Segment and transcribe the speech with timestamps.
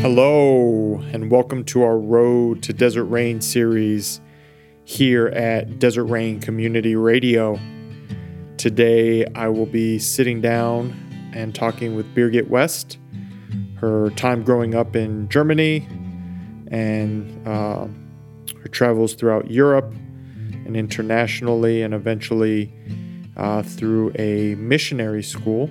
[0.00, 4.22] Hello, and welcome to our Road to Desert Rain series
[4.84, 7.60] here at Desert Rain Community Radio.
[8.56, 12.96] Today, I will be sitting down and talking with Birgit West,
[13.76, 15.86] her time growing up in Germany,
[16.70, 17.86] and uh,
[18.62, 19.92] her travels throughout Europe
[20.64, 22.72] and internationally, and eventually
[23.36, 25.68] uh, through a missionary school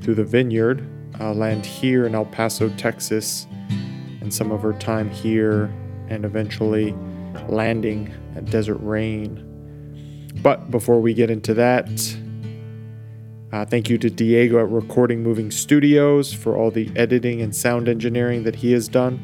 [0.00, 0.86] through the vineyard,
[1.20, 3.46] uh, land here in El Paso, Texas,
[4.20, 5.72] and some of her time here,
[6.08, 6.94] and eventually
[7.48, 9.46] landing at Desert Rain.
[10.42, 11.88] But before we get into that,
[13.52, 17.88] uh, thank you to Diego at Recording Moving Studios for all the editing and sound
[17.88, 19.20] engineering that he has done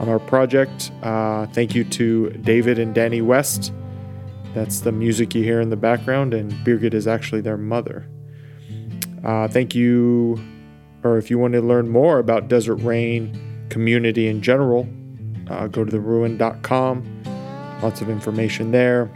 [0.00, 0.90] on our project.
[1.02, 3.72] Uh, thank you to David and Danny West.
[4.54, 8.08] That's the music you hear in the background, and Birgit is actually their mother.
[9.22, 10.40] Uh, thank you,
[11.02, 14.88] or if you want to learn more about Desert Rain community in general,
[15.48, 17.22] uh, go to theruin.com.
[17.82, 19.10] Lots of information there.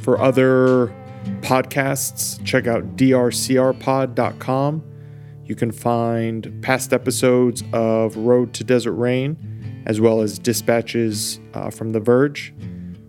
[0.00, 0.94] For other
[1.40, 4.82] podcasts, check out drcrpod.com.
[5.44, 11.70] You can find past episodes of Road to Desert Rain, as well as dispatches uh,
[11.70, 12.52] from The Verge,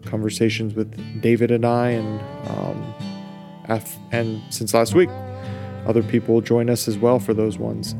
[0.05, 2.93] conversations with David and I, and um,
[4.11, 5.09] and since last week,
[5.89, 7.95] other people will join us as well for those ones.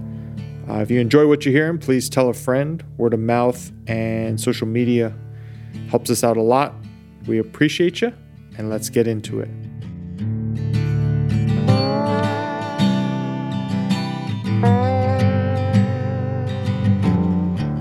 [0.70, 2.84] Uh, if you enjoy what you're hearing, please tell a friend.
[2.98, 5.12] Word of mouth and social media
[5.90, 6.76] helps us out a lot.
[7.26, 8.14] We appreciate you,
[8.60, 9.50] and let's get into it.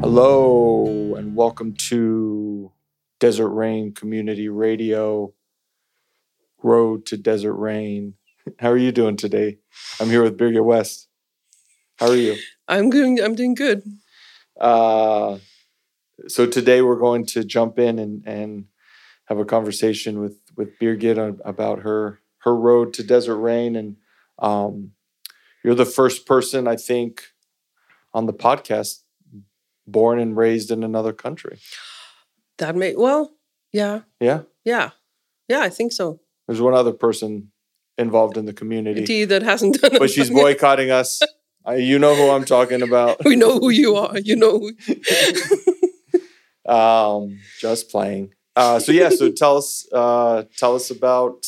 [0.01, 2.73] Hello, and welcome to
[3.21, 5.35] Desert Rain Community Radio,
[6.63, 8.15] Road to Desert Rain.
[8.59, 9.59] How are you doing today?
[10.01, 11.09] I'm here with Birgit West.
[11.97, 12.37] How are you?
[12.69, 13.21] I'm doing.
[13.21, 13.83] I'm doing good.
[14.61, 15.39] Uh,
[16.27, 18.67] so today we're going to jump in and, and
[19.27, 23.97] have a conversation with with Birgit on, about her her road to Desert Rain, and
[24.39, 24.93] um,
[25.65, 27.23] you're the first person I think
[28.15, 29.03] on the podcast
[29.87, 31.59] born and raised in another country.
[32.59, 33.33] That may well,
[33.73, 34.91] yeah, Yeah, yeah,
[35.49, 35.61] yeah.
[35.61, 36.21] I think so.
[36.47, 37.51] there's one other person
[37.99, 39.99] involved in the community, that hasn't done.
[39.99, 41.21] but she's boycotting us.
[41.65, 43.19] I, you know who I'm talking about.
[43.25, 44.19] we know who you are.
[44.19, 44.59] You know.
[44.59, 44.73] Who,
[46.69, 48.35] Um, just playing.
[48.55, 51.47] Uh, so yeah, so tell us, uh, tell us about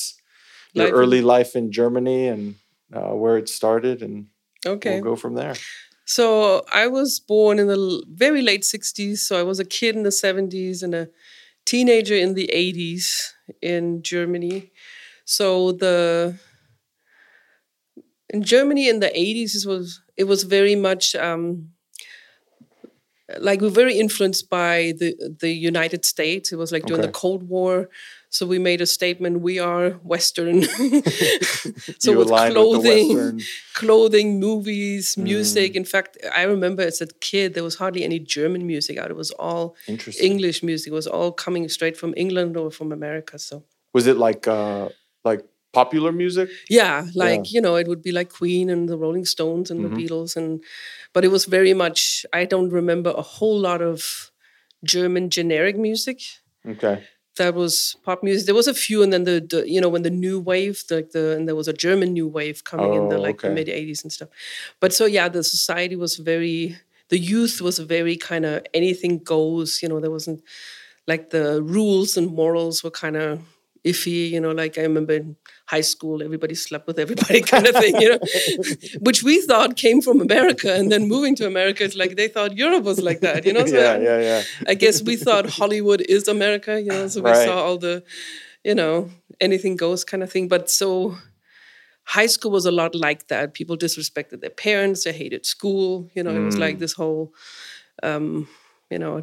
[0.72, 2.54] your Life early life in Germany and
[2.92, 4.28] uh, where it started, and
[4.64, 4.94] okay.
[4.94, 5.54] we'll go from there.
[6.06, 9.18] So I was born in the very late '60s.
[9.18, 11.08] So I was a kid in the '70s and a
[11.66, 14.72] teenager in the '80s in Germany.
[15.30, 16.36] So the
[18.30, 21.14] in Germany in the '80s, it was it was very much.
[21.14, 21.70] Um,
[23.38, 26.50] like we were very influenced by the the United States.
[26.50, 27.88] It was like during the Cold War,
[28.28, 30.62] so we made a statement: we are Western.
[32.04, 33.40] so with clothing, with Western.
[33.74, 35.74] clothing, movies, music.
[35.74, 35.76] Mm.
[35.76, 39.12] In fact, I remember as a kid there was hardly any German music out.
[39.12, 39.76] It was all
[40.20, 40.88] English music.
[40.90, 43.38] It was all coming straight from England or from America.
[43.38, 43.62] So
[43.94, 44.88] Was it like uh,
[45.24, 45.42] like
[45.72, 46.48] popular music?
[46.68, 49.94] yeah, like you know, it would be like Queen and the Rolling Stones and Mhm.
[49.94, 50.62] the Beatles, and
[51.12, 52.26] but it was very much.
[52.32, 54.30] I don't remember a whole lot of
[54.84, 56.20] German generic music.
[56.66, 57.04] Okay.
[57.36, 58.46] That was pop music.
[58.46, 61.10] There was a few, and then the, the you know when the new wave, like
[61.12, 63.68] the and there was a German new wave coming in the Oh, like the mid
[63.68, 64.28] '80s and stuff.
[64.80, 66.76] But so yeah, the society was very,
[67.08, 69.80] the youth was very kind of anything goes.
[69.82, 70.42] You know, there wasn't
[71.06, 73.40] like the rules and morals were kind of
[73.84, 74.30] iffy.
[74.30, 75.36] You know, like I remember in
[75.66, 78.00] high school, everybody slept with everybody, kind of thing.
[78.00, 78.18] You know,
[79.00, 82.56] which we thought came from America, and then moving to America, it's like they thought
[82.56, 83.44] Europe was like that.
[83.46, 84.42] You know, so yeah, I- yeah, yeah.
[84.68, 87.46] I guess we thought Hollywood is America, you know, so we Right.
[87.46, 88.02] saw all the,
[88.64, 89.10] you know,
[89.40, 90.48] anything goes kind of thing.
[90.48, 91.16] But so
[92.04, 93.54] high school was a lot like that.
[93.54, 96.80] People disrespected their parents, they hated school, you know, it was like Mm.
[96.80, 97.32] this whole,
[98.02, 98.48] um,
[98.90, 99.20] you know,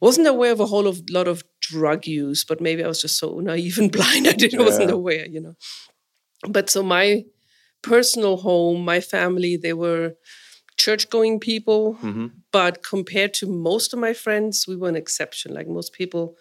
[0.00, 3.18] wasn't aware of a whole of, lot of drug use, but maybe I was just
[3.18, 5.54] so naive and blind, I didn't, wasn't aware, you know.
[6.48, 7.24] But so my
[7.82, 10.14] personal home, my family, they were
[10.76, 15.52] church going people hmm but compared to most of my friends, we were an exception.
[15.52, 16.36] Like most people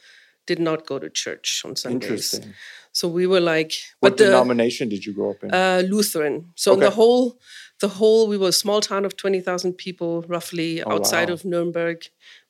[0.47, 2.01] did not go to church on Sundays.
[2.11, 2.53] Interesting.
[2.93, 5.53] So we were like, What the denomination did you grow up in?
[5.53, 6.53] uh, Lutheran.
[6.55, 7.37] So in the whole,
[7.81, 11.33] the whole, we were a small town of twenty thousand people, roughly Oh, outside wow.
[11.33, 11.97] of Nuremberg,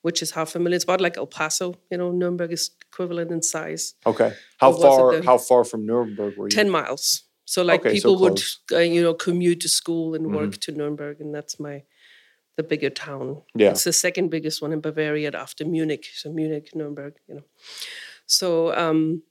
[0.06, 0.76] which is half a million.
[0.76, 1.74] It's about like El Paso.
[1.90, 4.30] You know, Nuremberg is equivalent in size, okay.
[4.62, 5.20] How far?
[5.22, 6.56] How far from Nuremberg were you?
[6.60, 7.24] ten miles.
[7.44, 8.40] So like Okay, so people would,
[8.72, 11.76] uh, you know, commute to school and work to Nuremberg, and that's my,
[12.56, 13.42] the bigger town.
[13.54, 13.70] Yeah.
[13.70, 16.04] It's the second biggest one in Bavaria after Munich.
[16.20, 17.46] So Munich, Nuremberg, you know.
[18.26, 18.46] So
[18.84, 19.22] um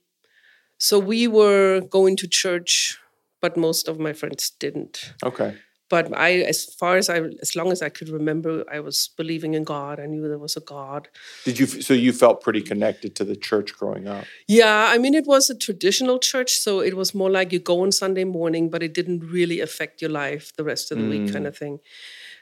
[0.88, 2.98] so we were going to church,
[3.40, 5.14] but most of my friends didn't.
[5.30, 5.50] Okay.
[5.88, 9.54] But I as far as I as long as I could remember, I was believing
[9.54, 10.00] in God.
[10.00, 11.08] I knew there was a God.
[11.44, 11.66] Did you?
[11.66, 14.24] So you felt pretty connected to the church growing up.
[14.48, 17.82] Yeah, I mean, it was a traditional church, so it was more like you go
[17.82, 21.32] on Sunday morning, but it didn't really affect your life the rest of the week,
[21.32, 21.48] kind mm.
[21.48, 21.78] of thing.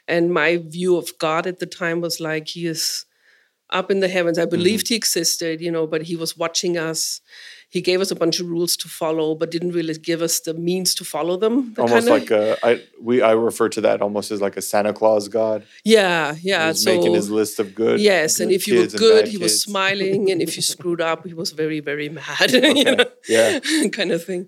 [0.07, 3.05] And my view of God at the time was like, He is
[3.69, 4.37] up in the heavens.
[4.37, 4.93] I believed mm-hmm.
[4.93, 7.21] He existed, you know, but He was watching us.
[7.69, 10.53] He gave us a bunch of rules to follow, but didn't really give us the
[10.53, 11.73] means to follow them.
[11.73, 14.61] the Almost kinda- like a, I we I refer to that almost as like a
[14.61, 15.65] Santa Claus god.
[15.83, 16.67] yeah, yeah.
[16.67, 17.99] He's so making his list of good.
[17.99, 21.33] yes, and if you were good, he was smiling, and if you screwed up, he
[21.33, 22.51] was very, very mad.
[22.51, 23.05] you know?
[23.27, 23.59] Yeah.
[23.91, 24.47] kind of thing.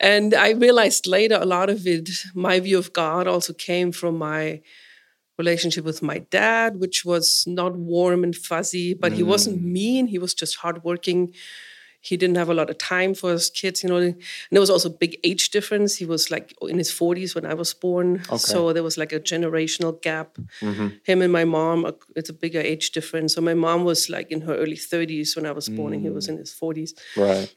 [0.00, 4.18] And I realized later a lot of it, my view of God also came from
[4.18, 4.60] my
[5.38, 9.72] relationship with my dad, which was not warm and fuzzy, but he wasn't Mm.
[9.72, 10.06] mean.
[10.08, 11.34] He was just hardworking.
[12.00, 13.96] He didn't have a lot of time for his kids, you know.
[13.96, 14.14] And
[14.52, 15.96] there was also a big age difference.
[15.96, 18.22] He was like in his 40s when I was born.
[18.38, 20.38] So there was like a generational gap.
[20.60, 20.88] Mm-hmm.
[21.04, 23.34] Him and my mom, uh, it's a bigger age difference.
[23.34, 26.08] So my mom was like in her early 30s when I was born, and he
[26.08, 26.14] Mm.
[26.14, 26.94] was in his 40s.
[27.16, 27.52] Right.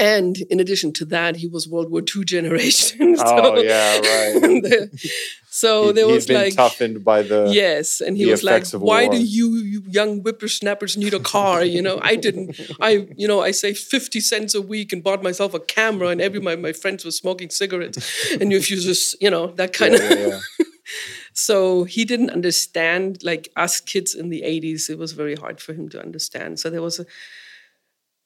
[0.00, 3.16] And in addition to that, he was World War II generation.
[3.20, 3.94] Oh, so, Oh yeah.
[3.94, 4.62] Right.
[4.62, 5.10] the-
[5.50, 7.50] so He- there was been like, toughened by the.
[7.52, 11.64] yes, and he was like, "Why war." do you, you young whippersnappers need a car?"
[11.64, 12.60] You know, I didn't.
[12.80, 16.20] I, you know, I saved fifty cents a week and bought myself a camera, and
[16.20, 17.98] every my, my friends were smoking cigarettes,
[18.40, 20.18] and if you just, you know, that kind Yeah, of.
[20.18, 20.40] yeah, yeah.
[21.34, 25.72] So he didn't understand, like us kids in the 80s, it was very hard for
[25.72, 26.58] him to understand.
[26.60, 27.06] So there was a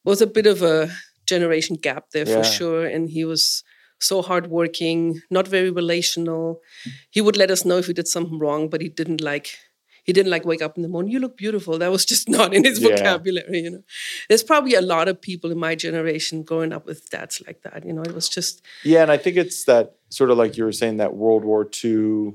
[0.03, 0.89] was a bit of a
[1.25, 2.37] generation gap there Yeah.
[2.37, 2.85] for sure.
[2.85, 3.63] And he was
[3.99, 6.61] so hardworking, not very relational.
[7.09, 9.57] He would let us know if we did something wrong, but he didn't like
[10.05, 11.77] he didn't like wake up in the morning, you look beautiful.
[11.77, 12.89] That was just not in his Yeah.
[12.89, 13.83] vocabulary, you know.
[14.27, 17.85] There's probably a lot of people in my generation growing up with dads like that.
[17.85, 20.65] You know, it was just Yeah, and I think it's that sort of like you
[20.65, 22.33] were saying that World War II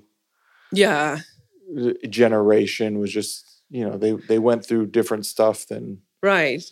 [0.73, 1.19] yeah.
[2.09, 6.65] generation was just you know they they went through different stuff than Right.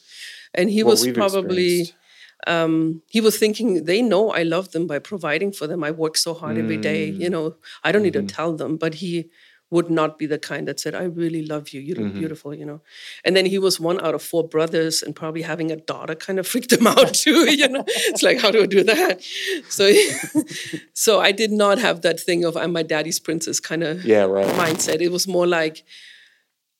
[0.54, 1.92] And he was probably.
[2.47, 5.83] Um he was thinking they know I love them by providing for them.
[5.85, 7.21] I work so hard every day, Mm.
[7.21, 7.56] you know.
[7.85, 8.27] I don't need Mm-hmm.
[8.27, 9.31] to tell them, but he
[9.69, 11.81] would not be the kind that said, I really love you.
[11.81, 12.19] You look Mm-hmm.
[12.21, 12.81] beautiful, you know.
[13.25, 16.38] And then he was one out of four brothers, and probably having a daughter kind
[16.38, 17.85] of freaked him out too, you know.
[18.11, 19.23] It's like, how do I do that?
[19.69, 19.85] So
[20.94, 24.25] so I did not have that thing of I'm my daddy's princess kind of yeah
[24.25, 25.00] right mindset.
[25.00, 25.85] It was more like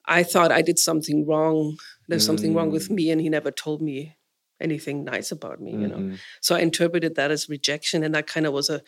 [0.06, 1.79] I thought I did something wrong.
[2.08, 4.14] There's something wrong with me, and he never told me
[4.61, 5.99] anything nice about me, you know.
[5.99, 6.19] Mhm.
[6.41, 8.82] So I interpreted that as rejection, and that kind of was a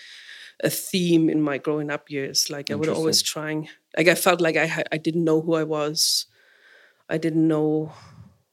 [0.61, 2.51] a theme in my growing up years.
[2.51, 5.55] Like I would always trying, like I felt like I had, I didn't know who
[5.55, 6.27] I was.
[7.09, 7.93] I didn't know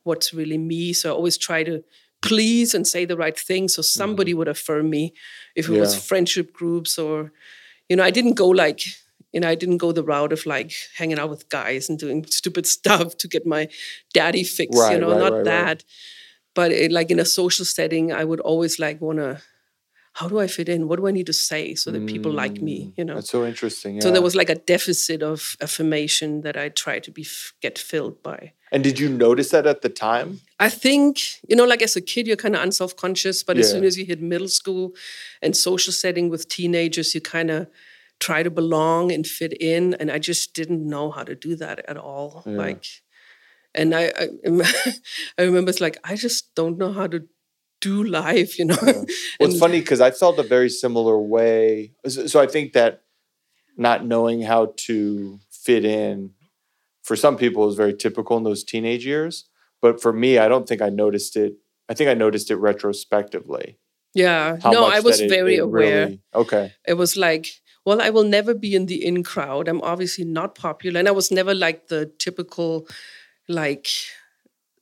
[0.03, 0.93] what's really me.
[0.93, 1.83] So I always try to
[2.21, 5.13] please and say the right thing, so somebody would affirm me.
[5.55, 7.31] If it was friendship groups or,
[7.89, 8.81] you know, I didn't go like
[9.33, 12.25] you know, I didn't go the route of like hanging out with guys and doing
[12.29, 13.67] stupid stuff to get my
[14.13, 15.45] daddy fix, you know, right, not right, right.
[15.45, 15.83] that.
[16.55, 19.41] But it, like in a social setting, I would always like want to,
[20.13, 20.87] how do I fit in?
[20.87, 23.13] What do I need to say so that people like me, you know?
[23.13, 27.03] Mm, that's so interesting So there was like a deficit of affirmation that I tried
[27.03, 28.53] to be f- get filled by.
[28.71, 31.19] and did you notice that at the time I think,
[31.49, 33.97] you know, like as a kid, you're kind of unself conscious, but as soon as
[33.97, 34.93] you hit middle school
[35.41, 37.67] and social setting with teenagers, you kind of
[38.21, 39.93] try to belong and fit in.
[39.99, 42.43] And I just didn't know how to do that at all.
[42.63, 42.85] Like,
[43.75, 44.27] and I, I,
[45.37, 47.23] I remember it's like, I just don't know how to
[47.81, 48.77] do life, you know?
[48.83, 49.05] Well,
[49.39, 51.93] it's funny because I felt a very similar way.
[52.07, 53.01] So I think that
[53.77, 56.31] not knowing how to fit in
[57.03, 59.45] for some people is very typical in those teenage years.
[59.81, 61.53] But for me, I don't think I noticed it.
[61.89, 63.77] I think I noticed it retrospectively.
[64.15, 64.57] yeah.
[64.63, 66.05] No, I was it- very it aware.
[66.05, 66.73] really- okay.
[66.87, 67.45] it was like
[67.85, 71.11] well i will never be in the in crowd i'm obviously not popular and i
[71.11, 72.87] was never like the typical
[73.47, 73.87] like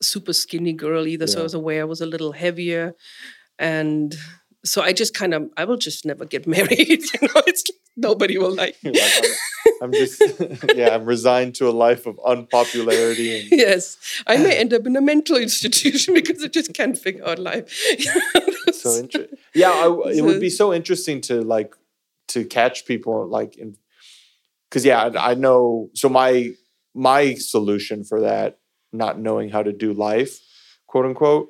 [0.02, 2.94] super skinny girl either so i was aware i was a little heavier
[3.58, 4.16] and
[4.66, 7.64] so i just kind of i will just never get married you know it's
[7.96, 9.26] nobody will like me like,
[9.82, 10.22] I'm, I'm just
[10.76, 10.96] yeah.
[10.96, 15.02] I'm resigned to a life of unpopularity and yes i may end up in a
[15.02, 17.70] mental institution because i just can't figure out life
[18.84, 19.38] so interesting.
[19.56, 21.76] Yeah, I, it would be so interesting to like
[22.30, 23.78] to catch people like in
[24.70, 25.90] because yeah, I, I know.
[25.94, 26.52] So my
[26.94, 28.60] my solution for that,
[28.92, 30.40] not knowing how to do life,
[30.88, 31.50] quote unquote,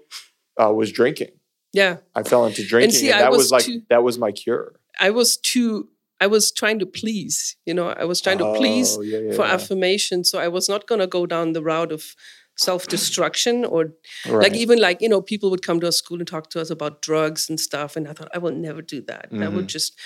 [0.62, 1.32] uh, was drinking.
[1.74, 4.18] yeah I fell into drinking, and, see, I that was was, like too- that was
[4.18, 4.74] my cure.
[5.00, 5.90] I was too
[6.22, 9.34] I was trying to please, you know, I was trying to please Oh, yeah, yeah,
[9.36, 9.54] for yeah.
[9.56, 10.24] affirmation.
[10.24, 12.16] So I was not going to go down the route of
[12.56, 13.82] self destruction or
[14.30, 14.44] Right.
[14.44, 16.70] like even like, you know, people would come to our school and talk to us
[16.70, 17.98] about drugs and stuff.
[17.98, 19.28] And I thought, I will never do that.
[19.32, 19.56] That Mm-hmm.
[19.56, 20.00] would just,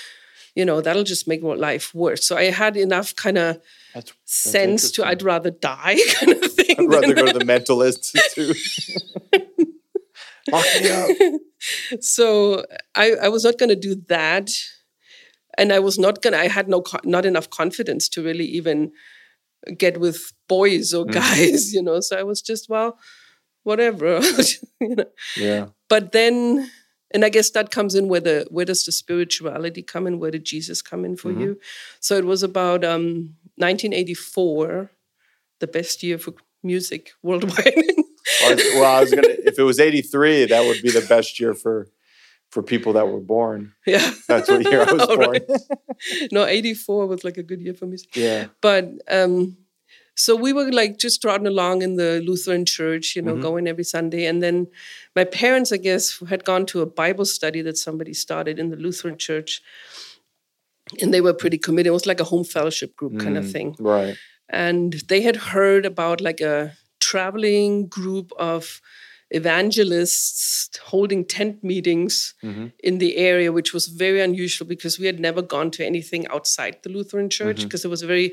[0.57, 2.25] you know, that'll just make my life worse.
[2.25, 3.61] So I had enough kind of
[4.25, 5.05] sense to.
[5.05, 6.75] I'd rather die kind of thing.
[6.79, 8.53] I'd rather go to the mentalist too.
[10.51, 11.41] Lock me up.
[12.01, 14.49] so I, I was not going to do that
[15.57, 18.91] and i was not going to i had no not enough confidence to really even
[19.77, 21.11] get with boys or mm.
[21.11, 22.97] guys you know so i was just well
[23.63, 24.21] whatever
[24.79, 25.65] you know Yeah.
[25.89, 26.69] but then
[27.13, 30.31] and i guess that comes in where the where does the spirituality come in where
[30.31, 31.57] did jesus come in for you
[31.99, 34.91] so it was about um 1984
[35.59, 36.33] the best year for
[36.63, 37.73] music worldwide
[38.45, 39.27] I was- well, I was gonna.
[39.45, 41.87] If it was '83, that would be the best year for
[42.51, 43.73] for people that were born.
[43.87, 45.19] yeah That's what year I was born.
[45.19, 45.41] right.
[46.31, 48.47] no 84 was like a good year for music Yeah.
[48.61, 49.57] but um
[50.25, 53.47] so we were like just trotting along in the lutheran church you know Mm-hmm.
[53.49, 54.57] going every sunday and then
[55.15, 58.77] my parents i guess had gone to a bible study that somebody started in the
[58.85, 59.61] lutheran church
[61.01, 63.39] and they were pretty committed it was like a home fellowship group kind Mm.
[63.43, 64.15] of thing Right.
[64.65, 66.57] and they had heard about like a
[66.99, 68.81] traveling group of
[69.29, 72.71] evangelists holding tent meetings Mhm.
[72.79, 76.75] in the area which was very unusual because we had never gone to anything outside
[76.83, 78.29] the lutheran church because it was very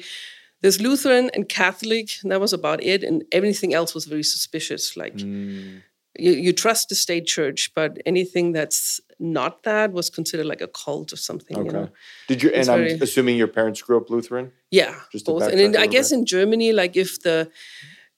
[0.60, 4.96] there's lutheran and catholic and that was about it and everything else was very suspicious
[4.96, 5.82] like Mm.
[6.18, 10.68] you, you trust the state church but anything that's not that was considered like a
[10.68, 11.72] cult or something you Okay.
[11.78, 11.88] know
[12.28, 12.50] Did you?
[12.58, 14.52] And I'm assuming your parents grew up Lutheran.
[14.70, 15.42] Yeah, Just both.
[15.42, 17.50] And in, I guess in Germany, like if the,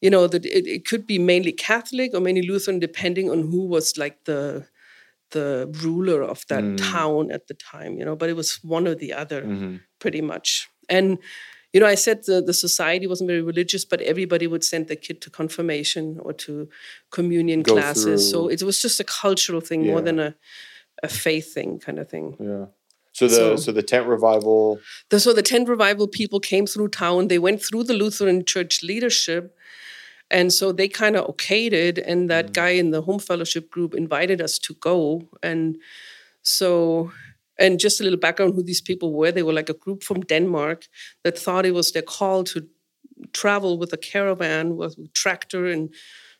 [0.01, 3.63] you know, that it, it could be mainly Catholic or mainly Lutheran, depending on who
[3.75, 4.67] was like the
[5.37, 5.49] the
[5.85, 6.77] ruler of that Mm.
[6.93, 8.17] town at the time, you know.
[8.17, 9.77] But it was one or the other, Mm-hmm.
[9.99, 10.69] pretty much.
[10.89, 11.19] And
[11.77, 14.97] you know, I said the, the society wasn't very religious, but everybody would send their
[14.97, 16.71] kid to confirmation or to
[17.11, 18.31] communion Go classes.
[18.31, 20.35] So it was just a cultural thing more than a
[21.03, 22.27] a faith thing, kind of thing.
[22.41, 22.67] Yeah.
[23.13, 24.81] So the so, So- the tent revival.
[25.11, 27.29] The, so the tent revival people came through town.
[27.29, 29.55] They went through the Lutheran church leadership.
[30.31, 31.99] And so they kind of okayed it.
[31.99, 32.53] And that mm.
[32.55, 35.29] guy in the home fellowship group invited us to go.
[35.43, 35.77] And
[36.41, 37.13] so,
[37.59, 40.21] and just a little background who these people were they were like a group from
[40.21, 40.87] Denmark
[41.25, 42.67] that thought it was their call to
[43.33, 45.91] travel with a caravan with a tractor and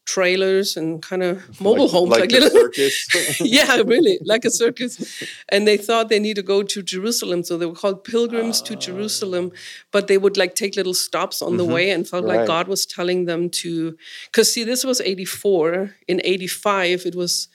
[0.07, 3.41] trailers and kind of mobile like, homes, like, like, little, circus.
[3.41, 5.23] yeah, really, like a circus.
[5.49, 8.77] And they thought they need to go to Jerusalem, so they were called pilgrims to
[8.77, 9.51] Jerusalem.
[9.53, 9.59] Ah.
[9.93, 11.73] But they would like take little stops on the mm-hmm.
[11.73, 12.39] way, and felt Right.
[12.39, 13.97] like God was telling them to.
[14.27, 15.95] Because see, this was eighty four.
[16.09, 17.49] In eighty five, it was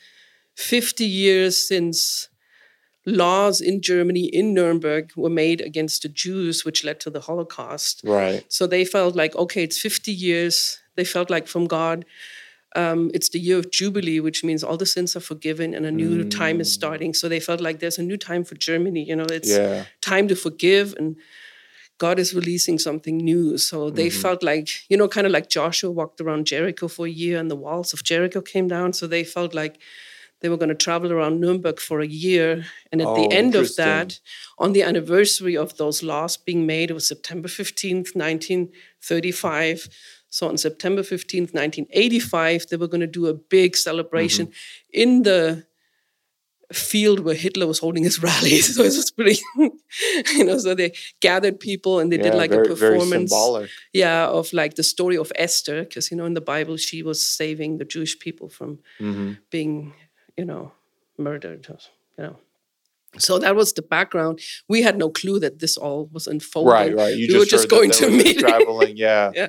[0.56, 2.27] fifty years since
[3.05, 8.01] laws in Germany in Nuremberg were made against the Jews, which led to the Holocaust.
[8.03, 8.43] right.
[8.50, 10.79] So they felt like, okay, it's 50 years.
[10.96, 12.05] They felt like from God,
[12.75, 15.91] um, it's the year of Jubilee, which means all the sins are forgiven and a
[15.91, 17.13] new time is starting.
[17.13, 19.03] So they felt like there's a new time for Germany.
[19.03, 19.86] You know, it's Yeah.
[20.01, 21.15] time to forgive and
[21.98, 23.58] God is releasing something new.
[23.58, 27.10] So they felt like, you know, kind of like Joshua walked around Jericho for a
[27.10, 28.93] year and the walls of Jericho came down.
[28.93, 29.79] So they felt like
[30.42, 32.66] they were going to travel around Nuremberg for a year.
[32.92, 34.20] And at Oh, the end of that,
[34.58, 39.88] on the anniversary of those laws being made, it was September 15th, 1935.
[40.30, 45.02] So on September 15th, 1985, they were going to do a big celebration Mm-hmm.
[45.02, 45.66] in the
[46.74, 48.76] field where Hitler was holding his rallies.
[48.76, 49.42] So it was pretty,
[50.38, 53.34] you know, so they gathered people and they did like very, a performance.
[53.92, 57.26] Yeah, of like the story of Esther, because you know in the Bible she was
[57.26, 59.38] saving the Jewish people from Mhm.
[59.50, 59.94] being,
[60.38, 60.72] you know,
[61.18, 61.68] murdered.
[61.70, 62.36] Us, you know,
[63.18, 64.40] so that was the background.
[64.70, 66.72] We had no clue that this all was unfolding.
[66.72, 67.16] Right, right.
[67.16, 68.40] You we just were just going to meet.
[68.40, 68.96] traveling.
[68.98, 69.32] Yeah.
[69.40, 69.48] Yeah.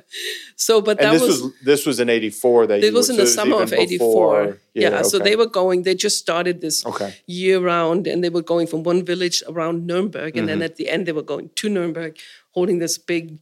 [0.55, 3.15] So, but And that this was, was, this was in '84 that it was in
[3.17, 3.87] the summer of '84.
[3.87, 5.01] before- Yeah.
[5.03, 5.83] So they were going.
[5.83, 7.15] They just started this Okay.
[7.27, 10.63] year round, and they were going from one village around Nuremberg, and then Mm-hmm.
[10.65, 12.17] at the end they were going to Nuremberg,
[12.51, 13.39] holding this big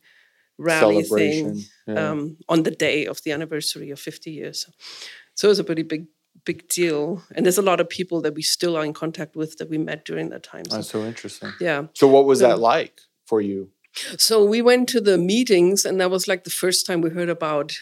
[0.58, 2.10] rally thing Yeah.
[2.12, 4.68] um, on the day of the anniversary of 50 years.
[5.34, 6.06] So it was a pretty big,
[6.46, 7.24] big deal.
[7.36, 9.78] And there's a lot of people that we still are in contact with that we
[9.78, 10.66] met during that time.
[10.70, 11.52] So, That's so interesting.
[11.60, 11.88] yeah.
[11.94, 13.70] So what was So- that like for you?
[14.18, 17.28] So we went to the meetings, and that was like the first time we heard
[17.30, 17.78] about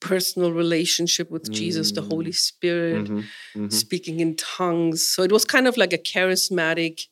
[0.00, 3.24] personal relationship with Jesus, the Holy Spirit, Mhm,
[3.56, 3.72] mhm.
[3.72, 5.06] speaking in tongues.
[5.08, 7.06] So it was kind of like a charismatic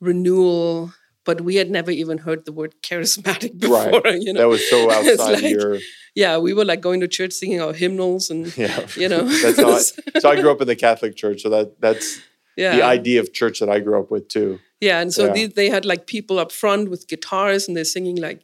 [0.00, 0.92] renewal.
[1.24, 4.20] But we had never even heard the word charismatic before, Right.
[4.26, 4.40] you know.
[4.40, 5.78] That was so outside like- your
[6.16, 8.84] yeah, we were like going to church singing our hymnals and yeah.
[8.96, 9.22] you know.
[9.22, 12.20] that's I, so I grew up in the Catholic Church, so that that's
[12.56, 12.74] yeah.
[12.74, 14.58] the idea of church that I grew up with too.
[14.80, 15.32] Yeah, and so Yeah.
[15.34, 18.40] They, they had like people up front with guitars, and they're singing like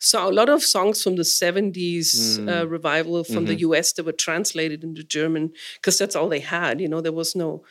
[0.00, 2.48] so a lot of songs from the 70s Mm.
[2.52, 3.46] uh, revival from Mm-hmm.
[3.46, 6.80] the US that were translated into German because that's all they had.
[6.80, 7.62] You know, there was no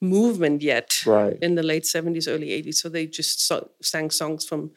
[0.00, 1.36] movement yet Right.
[1.42, 2.80] in the late 70s, early 80s.
[2.80, 4.70] So they just so- sang songs from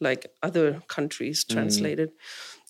[0.00, 1.52] like other countries Mm.
[1.54, 2.10] translated.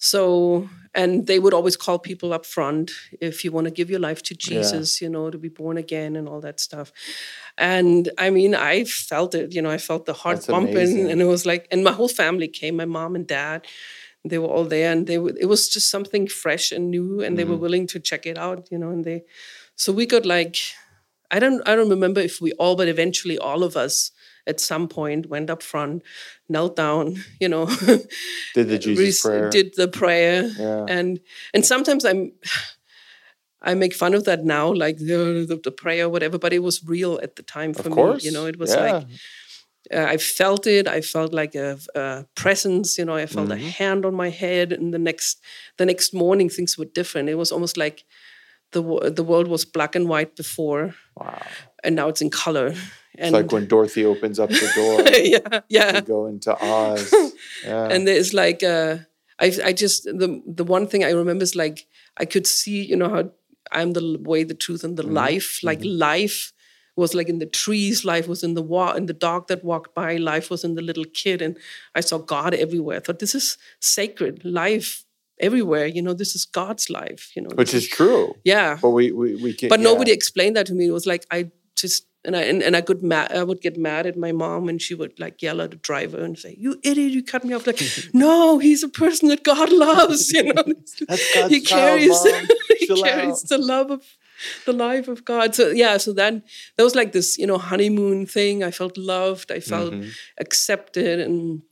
[0.01, 3.99] So, and they would always call people up front if you want to give your
[4.01, 6.93] life to Jesus, you know, to be born again and all that stuff.
[7.57, 11.11] And I mean, I felt it, you know, I felt the heart That's bumping, amazing.
[11.11, 13.67] and it was like, and my whole family came, my mom and dad,
[14.25, 17.37] they were all there, and they would, it was just something fresh and new, and
[17.37, 19.23] they were willing to check it out, you know, and they,
[19.77, 20.57] so we got like,
[21.31, 24.11] I don't, I don't remember if we all, but eventually all of us
[24.47, 26.03] at some point went up front,
[26.49, 27.67] knelt down, you know,
[28.55, 29.51] Did the Jesus prayer.
[29.51, 30.87] did the prayer Yeah.
[30.89, 31.21] and
[31.55, 32.33] and sometimes i'm
[33.63, 36.83] i make fun of that now like the, the, the prayer whatever but it was
[36.85, 38.23] real at the time for of course.
[38.23, 38.85] me you know it was yeah.
[38.93, 39.05] like
[39.93, 43.67] uh, i felt it i felt like a, a presence you know i felt Mm-hmm.
[43.67, 45.41] a hand on my head and the next
[45.77, 48.05] the next morning things were different it was almost like
[48.73, 48.83] the
[49.15, 51.43] the world was black and white before Wow.
[51.85, 52.75] and now it's in color.
[53.15, 55.03] It's like when Dorothy opens up the door.
[55.35, 55.93] Yeah yeah.
[55.93, 57.13] To go into Oz.
[57.65, 57.89] Yeah.
[57.93, 58.99] and there's like uh
[59.41, 62.97] I, I just the the one thing I remember is like I could see you
[62.97, 63.31] know how
[63.73, 65.61] I'm the way the truth and the life.
[65.63, 66.53] Like life
[66.97, 68.05] was like in the trees.
[68.05, 70.17] Life was in the wa- in the dog that walked by.
[70.17, 71.43] Life was in the little kid.
[71.43, 71.57] And
[71.95, 72.97] I saw God everywhere.
[72.97, 74.45] I thought this is sacred.
[74.45, 75.05] Life
[75.41, 78.35] everywhere you know this is God's life you know Which is true.
[78.45, 79.85] yeah But we we, we can but yeah.
[79.91, 80.87] nobody explained that to me.
[80.87, 83.77] It was like I just and I and, and I could ma- I would get
[83.77, 86.73] mad at my mom and she would like yell at the driver and say, "You
[86.83, 87.13] idiot!
[87.13, 87.81] You cut me off!" Like,
[88.13, 90.31] no, he's a person that God loves.
[90.33, 90.65] You know,
[91.49, 92.47] he carries Mom.
[92.81, 93.49] he Chill carries out.
[93.49, 94.03] the love of
[94.67, 95.55] the life of God.
[95.55, 96.43] So yeah, so then
[96.77, 98.65] that was like this you know honeymoon thing.
[98.65, 99.53] I felt loved.
[99.53, 100.11] I felt Mm-hmm.
[100.41, 101.63] accepted and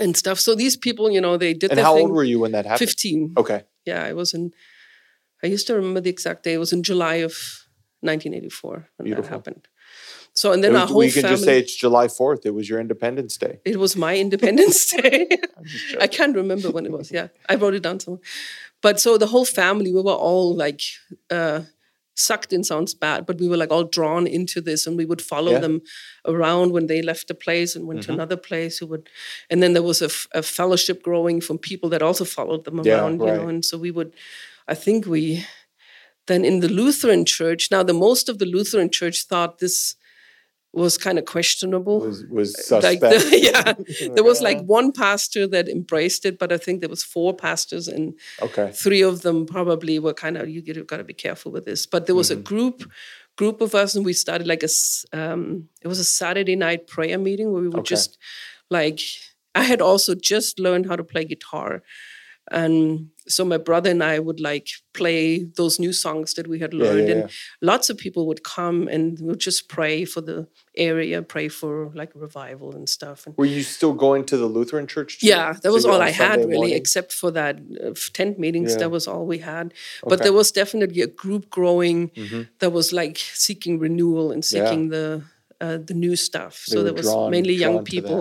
[0.00, 0.38] and stuff.
[0.40, 1.70] So these people, you know, they did.
[1.70, 2.02] And how thing.
[2.06, 2.88] old were you when that happened?
[2.88, 3.62] Fifteen Okay.
[3.84, 4.52] yeah, I was in.
[5.42, 6.54] I used to remember the exact day.
[6.54, 7.32] It was in July of
[8.00, 9.22] 1984 when Beautiful.
[9.22, 9.68] that happened.
[10.34, 11.34] So and then It our was- whole we can family.
[11.36, 12.46] just say it's July 4th.
[12.46, 13.60] It was your Independence Day.
[13.64, 15.28] it was my Independence Day.
[16.00, 17.10] I can't remember when it was.
[17.10, 18.20] Yeah, I wrote it down somewhere.
[18.80, 20.82] But so the whole family, we were all like
[21.30, 21.62] uh,
[22.18, 25.22] sucked in sounds bad, but we were like all drawn into this, and we would
[25.22, 25.58] follow Yeah.
[25.60, 25.78] Mm-hmm.
[25.78, 25.82] them
[26.34, 28.78] around when they left a place and went to another place.
[28.78, 29.08] Who would,
[29.50, 32.80] and then there was a, f- a fellowship growing from people that also followed them
[32.84, 33.48] Yeah, around, you know.
[33.48, 34.12] And so we would,
[34.66, 35.44] I think we,
[36.26, 37.70] then in the Lutheran church.
[37.70, 39.94] Now the most of the Lutheran church thought this
[40.72, 43.00] was kind of questionable Was was like suspect.
[43.00, 43.72] the, yeah
[44.14, 47.88] there was like one pastor that embraced it but i think there was four pastors
[47.88, 48.70] and okay.
[48.74, 51.86] three of them probably were kind of you get got to be careful with this
[51.86, 52.40] but there was Mm-hmm.
[52.40, 52.90] a group
[53.36, 56.86] group of us and we started like a s- um, it was a saturday night
[56.86, 57.94] prayer meeting where we would Okay.
[57.94, 58.18] just
[58.70, 59.00] like
[59.54, 61.82] i had also just learned how to play guitar
[62.50, 66.72] and so my brother and i would like play those new songs that we had
[66.72, 67.30] Yeah, learned yeah, and
[67.60, 72.10] lots of people would come and would just pray for the area pray for like
[72.14, 75.18] revival and stuff and Were you still going to the Lutheran church?
[75.20, 75.26] too?
[75.26, 76.74] yeah, that was you- all I had really, morning?
[76.76, 78.72] except for that uh, tent meetings.
[78.72, 78.78] Yeah.
[78.82, 79.66] That was all we had.
[80.02, 80.24] But Okay.
[80.24, 82.48] there was definitely a group growing Mhm.
[82.60, 85.22] that was like seeking renewal and seeking the
[85.60, 86.54] uh, the new stuff.
[86.68, 88.20] They so there was mainly young people,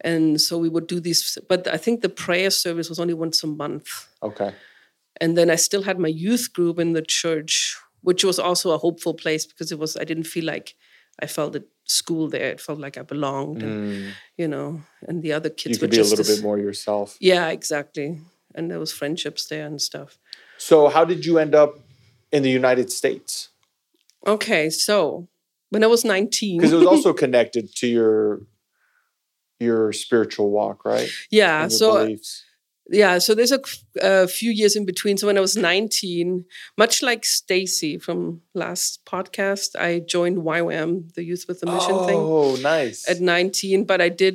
[0.00, 1.38] and so we would do these.
[1.48, 3.88] But I think the prayer service was only once a month,
[4.22, 4.52] Okay.
[5.20, 8.78] and then I still had my youth group in the church, which was also a
[8.78, 9.96] hopeful place because it was.
[9.96, 10.74] I didn't feel like
[11.22, 12.50] I felt at school there.
[12.50, 14.10] It felt like I belonged, and, Mm.
[14.36, 16.58] you know, and the other kids You could were be a little as- bit more
[16.58, 17.16] yourself.
[17.20, 18.20] yeah, exactly.
[18.56, 20.18] And there was friendships there and stuff.
[20.58, 21.78] So how did you end up
[22.32, 23.48] in the United States?
[24.26, 25.28] Okay, so
[25.70, 28.40] when I was 19, Because it was also connected to your
[29.64, 31.08] your spiritual walk, right?
[31.30, 32.44] yeah, so beliefs.
[32.90, 33.60] yeah, so there's a,
[34.02, 35.16] a few years in between.
[35.18, 36.44] So when I was 19,
[36.76, 42.20] much like Stacy from last podcast, I joined YWAM, the Youth with a Mission thing.
[42.36, 43.08] Oh, nice.
[43.08, 44.34] at 19 but i did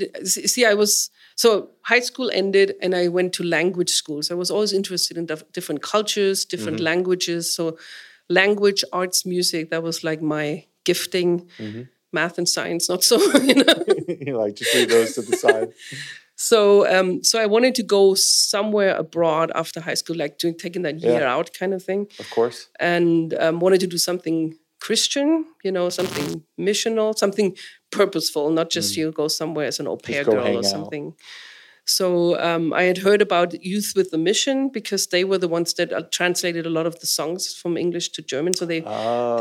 [0.53, 1.49] see i was so
[1.91, 5.49] high school ended and i went to language schools i was always interested in dif-
[5.57, 6.91] different cultures different Mm-hmm.
[6.91, 7.63] languages so
[8.29, 11.83] language arts music that was like my gifting Mm-hmm.
[12.17, 13.15] math and science not so
[13.49, 13.77] you know
[14.27, 15.69] you like just leave those to the side.
[16.35, 16.59] so
[16.95, 20.97] um so i wanted to go somewhere abroad after high school like doing taking that
[21.01, 21.33] year Yeah.
[21.35, 22.59] out kind of thing Of course.
[22.79, 24.55] and um, wanted to do something
[24.87, 25.29] Christian,
[25.65, 27.49] you know, something missional, something
[27.91, 30.31] purposeful, not just you go somewhere as an au pair Mm.
[30.31, 30.65] girl or out.
[30.65, 31.05] something.
[31.85, 35.73] So um, I had heard about Youth with the Mission because they were the ones
[35.73, 38.53] that uh, translated a lot of the songs from English to German.
[38.53, 38.81] So they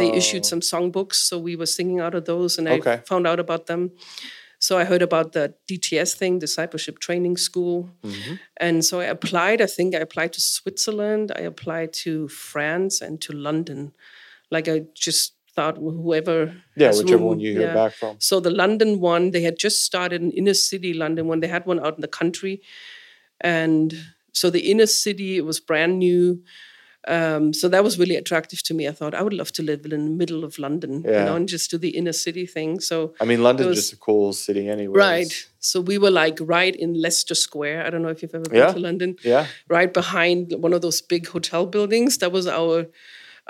[0.01, 0.49] they issued Oh.
[0.53, 1.19] some songbooks.
[1.29, 2.95] So we were singing out of those, and Okay.
[2.95, 3.91] I found out about them.
[4.61, 8.35] So I heard about the DTS thing, Discipleship Training School, Mm-hmm.
[8.57, 9.61] and so I applied.
[9.63, 13.93] I think I applied to Switzerland, I applied to France, and to London.
[14.51, 17.75] Like I just thought whoever Yeah, whichever room, one you hear yeah.
[17.75, 18.17] back from.
[18.19, 21.41] So the London one, they had just started an inner city London one.
[21.41, 22.61] They had one out in the country,
[23.41, 23.95] and
[24.33, 26.43] so the inner city it was brand new.
[27.07, 28.89] Um, so that was really attractive to me.
[28.89, 31.49] I thought I would love to live in the middle of London, you know, and
[31.49, 32.81] just do the inner city thing.
[32.81, 34.99] So I mean, London's was- just a cool city anyway.
[34.99, 37.87] right, so we were like right in Leicester Square.
[37.87, 38.73] I don't know if you've ever been Yeah.
[38.73, 39.17] to London.
[39.25, 39.47] Yeah.
[39.69, 42.19] Right behind one of those big hotel buildings.
[42.19, 42.87] That was our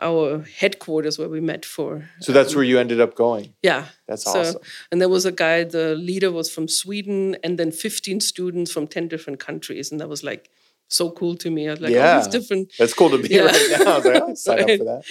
[0.01, 3.55] our headquarters where we met for So that's where you ended up going.
[3.63, 3.87] yeah.
[4.07, 4.63] That's so, awesome.
[4.93, 8.87] And there was a guy, the leader was from Sweden, and then 15 students from
[8.87, 9.91] 10 different countries.
[9.91, 10.51] And that was like
[10.89, 11.69] so cool to me.
[11.69, 12.19] I was like, all Yeah.
[12.19, 12.73] these different.
[12.79, 13.43] That's cool to be Yeah.
[13.43, 13.93] right now.
[13.93, 15.03] I was like, I'll sign up for that.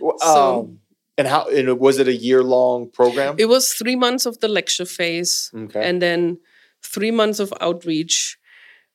[0.00, 0.78] Well, So- Um,
[1.18, 1.46] and how?
[1.48, 3.34] And was it a year long program?
[3.38, 5.82] It was three months of the lecture phase, Okay.
[5.88, 6.38] and then
[6.82, 8.38] three months of outreach.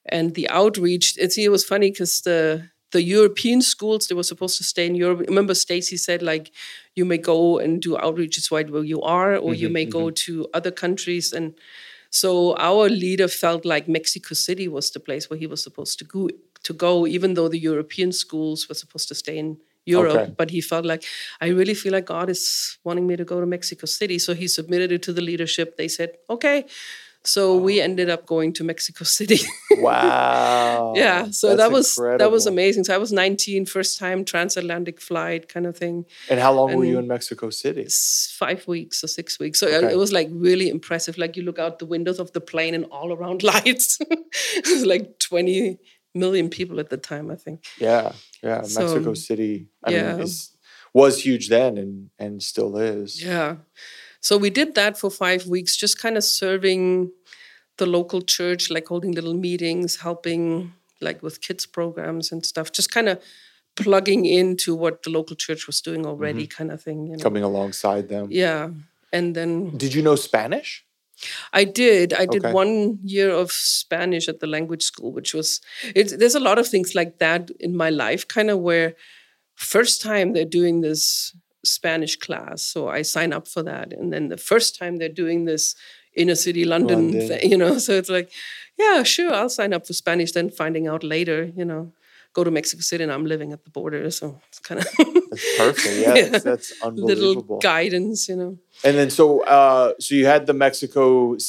[0.10, 4.58] And the outreach, it's, it was funny because the the European schools they were supposed
[4.58, 5.20] to stay in Europe.
[5.28, 6.52] Remember, Stacy said like,
[6.96, 10.48] you may go and do outreaches right where you are, or you may go to
[10.54, 11.34] other countries.
[11.34, 11.54] And
[12.10, 16.06] so our leader felt like Mexico City was the place where he was supposed to
[16.06, 16.30] go.
[16.64, 20.34] To go, even though the European schools were supposed to stay in Europe, Okay.
[20.38, 21.04] but he felt like
[21.40, 24.20] I really feel like God is wanting me to go to Mexico City.
[24.20, 25.78] So he submitted it to the leadership.
[25.78, 26.66] They said, okay.
[27.28, 29.40] So we ended up going to Mexico City.
[29.80, 30.94] wow.
[30.96, 31.30] yeah.
[31.32, 32.86] So That's that was that was amazing.
[32.86, 36.06] So I was 19, first time transatlantic flight kind of thing.
[36.30, 37.88] And how long were you in Mexico City?
[38.32, 39.60] Five weeks or six weeks.
[39.60, 39.92] So Okay.
[39.92, 41.18] it was like really impressive.
[41.18, 43.98] Like you look out the windows of the plane and all around lights.
[44.00, 45.78] it was like 20
[46.16, 47.66] million people at the time, I think.
[47.78, 48.14] Yeah.
[48.42, 48.62] Yeah.
[48.62, 49.68] So, Mexico City.
[49.84, 50.12] I yeah.
[50.14, 50.56] mean, is,
[50.94, 53.22] was huge then and and still is.
[53.22, 53.58] Yeah.
[54.20, 57.12] So we did that for five weeks, just kind of serving
[57.78, 62.92] the local church, like holding little meetings, helping like with kids programs and stuff, just
[62.92, 63.22] kind of
[63.76, 66.58] plugging into what the local church was doing already, mm-hmm.
[66.58, 67.08] kind of thing.
[67.08, 67.24] You know?
[67.24, 68.28] Coming alongside them.
[68.32, 68.70] Yeah.
[69.14, 70.84] And then Did you know Spanish?
[71.54, 72.14] I did.
[72.14, 72.54] I did Okay.
[72.54, 75.62] one year of Spanish at the language school, which was
[75.96, 78.96] it's there's a lot of things like that in my life, kind of where
[79.56, 81.36] first time they're doing this
[81.66, 85.46] Spanish class, so I sign up for that, and then the first time they're doing
[85.46, 85.76] this
[86.18, 87.28] inner city London, London.
[87.28, 88.32] thing, you know, so it's like,
[88.78, 90.32] yeah, sure, I'll sign up for Spanish.
[90.32, 91.94] Then finding out later, you know,
[92.38, 94.88] go to Mexico City, and I'm living at the border, so it's kind of
[95.62, 95.96] perfect.
[96.04, 96.30] Yeah, Yeah.
[96.34, 96.68] That's, that's
[97.10, 97.36] little
[97.72, 98.52] guidance, you know.
[98.84, 99.26] And then so
[99.58, 101.02] uh so you had the Mexico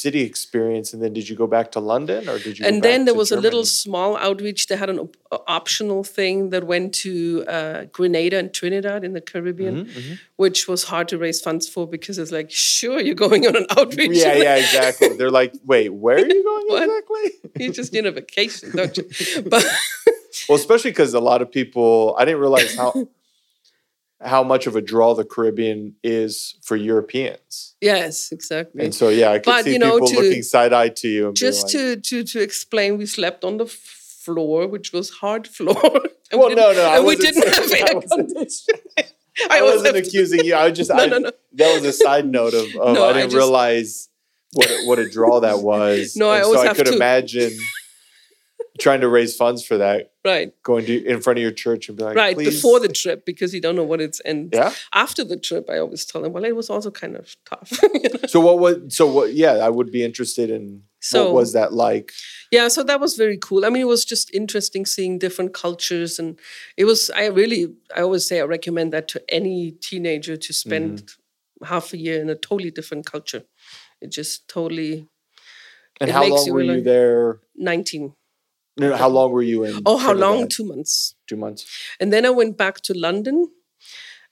[0.03, 2.81] City experience and then did you go back to London or did you go and
[2.87, 4.61] then there was a little small outreach.
[4.69, 7.11] They had an op- uh, optional thing that went to
[7.57, 11.83] uh, Grenada and Trinidad in the Caribbean, Mm-hmm, which was hard to raise funds for
[11.95, 14.17] because it's like, sure, you're going on an outreach.
[14.25, 15.09] Yeah, yeah, exactly.
[15.17, 17.25] They're like, "Wait, where are you going exactly?"
[17.61, 19.05] you just need a vacation, don't you?
[19.53, 19.63] But
[20.49, 22.91] Well, especially cuz a lot of people I didn't realize how
[24.21, 27.75] how much of a draw the Caribbean is for Europeans.
[27.79, 28.83] yes, exactly.
[28.83, 31.27] And so yeah, I could But, see you know, people to- looking side-eye to you
[31.27, 35.47] and just like, to, to to explain, we slept on the floor, which was hard
[35.47, 36.01] floor.
[36.31, 38.81] And Well, we no, no, I and we wasn't didn't have I air wasn't- conditioning.
[39.49, 40.53] I was wasn't accusing you.
[40.55, 41.31] I just No, I, no, no.
[41.53, 44.09] that was a side note of, of No, I I didn't just- realize
[44.53, 46.15] what a- what a draw that was.
[46.15, 47.53] No, I And always so I could to- imagine
[48.79, 51.97] trying to raise funds for that, Right, going to in front of your church and
[51.97, 52.35] be like, right.
[52.35, 52.55] Please.
[52.55, 54.73] Before the trip, because you don't know what it's and yeah.
[54.93, 57.71] after the trip, I always tell them, well, it was also kind of tough.
[58.29, 59.33] So what was so what?
[59.33, 62.11] Yeah, I would be interested in So- what was that like?
[62.51, 63.65] yeah, so that was very cool.
[63.65, 66.37] I mean, it was just interesting seeing different cultures, and
[66.77, 67.09] it was.
[67.15, 70.91] I really, I always say, I recommend that to any teenager to spend
[71.61, 71.65] Mm-hmm.
[71.73, 73.43] half a year in a totally different culture.
[74.01, 75.07] It just totally
[76.01, 77.39] And It how makes long you were you there?
[77.55, 78.13] nineteen.
[78.79, 79.81] No, no, how long were you in?
[79.85, 80.47] Oh, how long?
[80.47, 81.15] Two months.
[81.27, 81.65] Two months.
[81.99, 83.49] And then I went back to London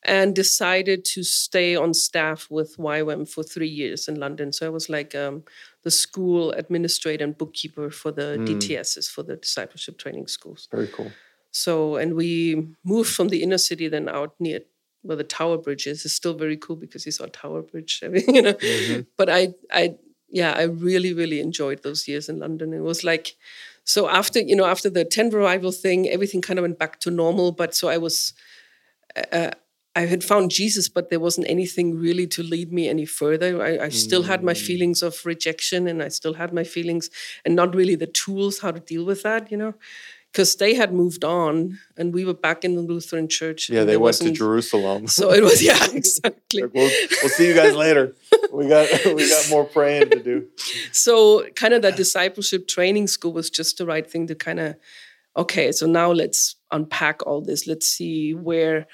[0.03, 4.53] and decided to stay on staff with YWAM for three years in London.
[4.53, 5.43] So I was like um,
[5.83, 10.67] the school administrator and bookkeeper for the DTSs, for the discipleship training schools.
[10.71, 11.11] Very cool.
[11.51, 14.61] So, and we moved from the inner city then out near
[15.01, 16.05] where the Tower Bridge is.
[16.05, 18.57] It's still very cool because you saw Tower Bridge, I mean, you know.
[19.17, 19.95] But I, I,
[20.29, 22.73] yeah, I really, really enjoyed those years in London.
[22.73, 23.35] It was like,
[23.87, 27.11] so after, you know, after the tent revival thing, everything kind of went back to
[27.11, 27.51] normal.
[27.53, 28.33] But so I was,
[29.31, 29.51] uh,
[29.95, 33.63] I had found Jesus, but there wasn't anything really to lead me any further.
[33.63, 34.65] I, I still had my Mm.
[34.67, 37.09] feelings of rejection and I still had my feelings
[37.45, 39.73] and not really the tools how to deal with that, you know,
[40.37, 43.71] because they had moved on and we were back in the Lutheran church.
[43.71, 45.07] Yeah, they went to Jerusalem.
[45.07, 46.61] So it was, yeah, exactly.
[46.63, 46.91] We'll,
[47.23, 48.13] we'll see you guys later.
[48.53, 50.45] We got we got more praying to do.
[50.91, 54.75] so kind of that discipleship training school was just the right thing to kind of
[55.35, 58.85] okay so now let's unpack all this let's see where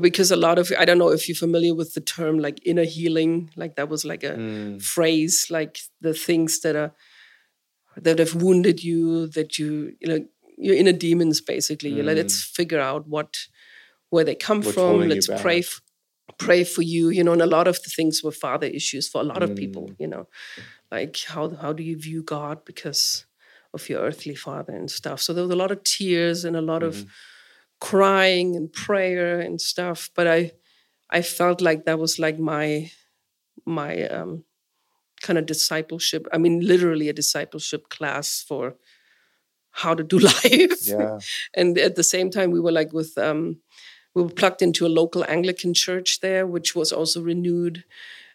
[0.00, 2.84] because a lot of i don't know if you're familiar with the term like inner
[2.84, 6.92] healing like that was like a Mm, phrase like the things that are
[8.06, 10.20] that have wounded you that you you know
[10.56, 13.36] your inner demons basically you know, let's figure out what
[14.10, 14.64] where they come Mm.
[14.64, 15.80] What's from let's pray f-
[16.38, 19.20] pray for you you know and a lot of the things were father issues for
[19.20, 19.96] a lot of people Mm.
[19.98, 20.26] you know
[20.90, 23.26] like how how do you view god because
[23.72, 26.60] of your earthly father and stuff so there was a lot of tears and a
[26.72, 27.00] lot Mm-hmm.
[27.00, 27.10] of
[27.80, 30.52] crying and prayer and stuff but i
[31.10, 32.90] i felt like that was like my
[33.66, 34.44] my um
[35.22, 38.76] kind of discipleship i mean literally a discipleship class for
[39.74, 41.18] how to do life yeah.
[41.54, 43.56] and at the same time we were like with um
[44.14, 47.84] we were plugged into a local anglican church there which was also renewed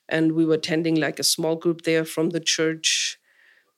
[0.10, 3.20] and we were attending like a small group there from the church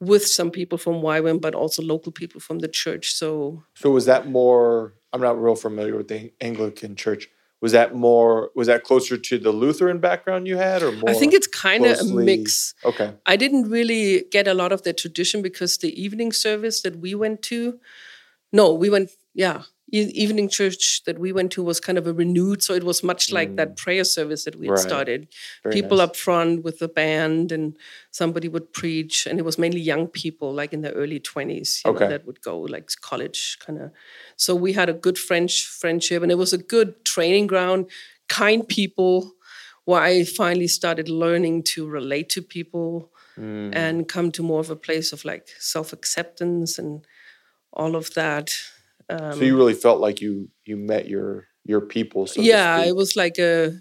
[0.01, 3.13] with some people from YWAM, but also local people from the church.
[3.13, 4.93] So So was that more?
[5.13, 7.29] I'm not real familiar with the Anglican Church.
[7.61, 8.49] Was that more?
[8.55, 11.09] Was that closer to the Lutheran background you had, or more?
[11.09, 12.73] I think it's kind of a mix.
[12.83, 13.13] Okay.
[13.25, 17.13] I didn't really get a lot of the tradition because the evening service that we
[17.13, 17.79] went to,
[18.51, 19.63] no, we went, yeah,
[19.99, 22.63] evening church that we went to was kind of a renewed.
[22.63, 24.77] So it was much like that prayer service that we had Mm.
[24.77, 24.87] Right.
[24.89, 25.27] started.
[25.63, 26.07] Very people nice.
[26.09, 27.77] up front with the band and
[28.11, 31.91] somebody would preach and it was mainly young people like in their early 20s you
[31.91, 32.07] know, Okay.
[32.07, 33.91] that would go like college kind of
[34.37, 37.85] so we had a good french friendship and it was a good training ground
[38.29, 39.33] kind people
[39.85, 43.73] where i finally started learning to relate to people Mm.
[43.73, 47.05] and come to more of a place of like self-acceptance and
[47.73, 48.51] all of that
[49.11, 52.27] um, so you really felt like you you met your your people.
[52.27, 53.73] So yeah it was like a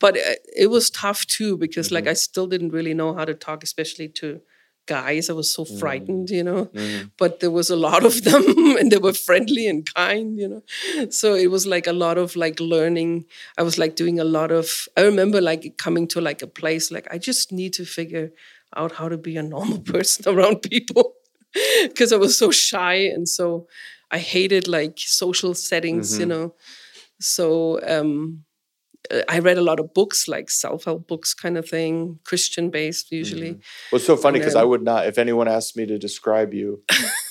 [0.00, 1.94] but uh, it was tough too because Mm-hmm.
[2.06, 4.40] like i still didn't really know how to talk especially to
[4.86, 7.10] guys i was so frightened you know Mm.
[7.16, 8.44] but there was a lot of them
[8.78, 10.62] and they were friendly and kind you know
[11.10, 13.24] so it was like a lot of like learning
[13.58, 16.90] i was like doing a lot of i remember like coming to like a place
[16.90, 18.28] like i just need to figure
[18.76, 21.14] out how to be a normal person around people
[21.84, 23.66] because i was so shy and so
[24.12, 26.28] i hated like social settings you Mhm.
[26.28, 26.54] know
[27.20, 28.44] so um
[29.10, 33.52] uh, I read a lot of books, like self-help books, kind of thing, Christian-based usually.
[33.90, 35.06] Well, it's so funny because I would not.
[35.06, 36.82] If anyone asked me to describe you,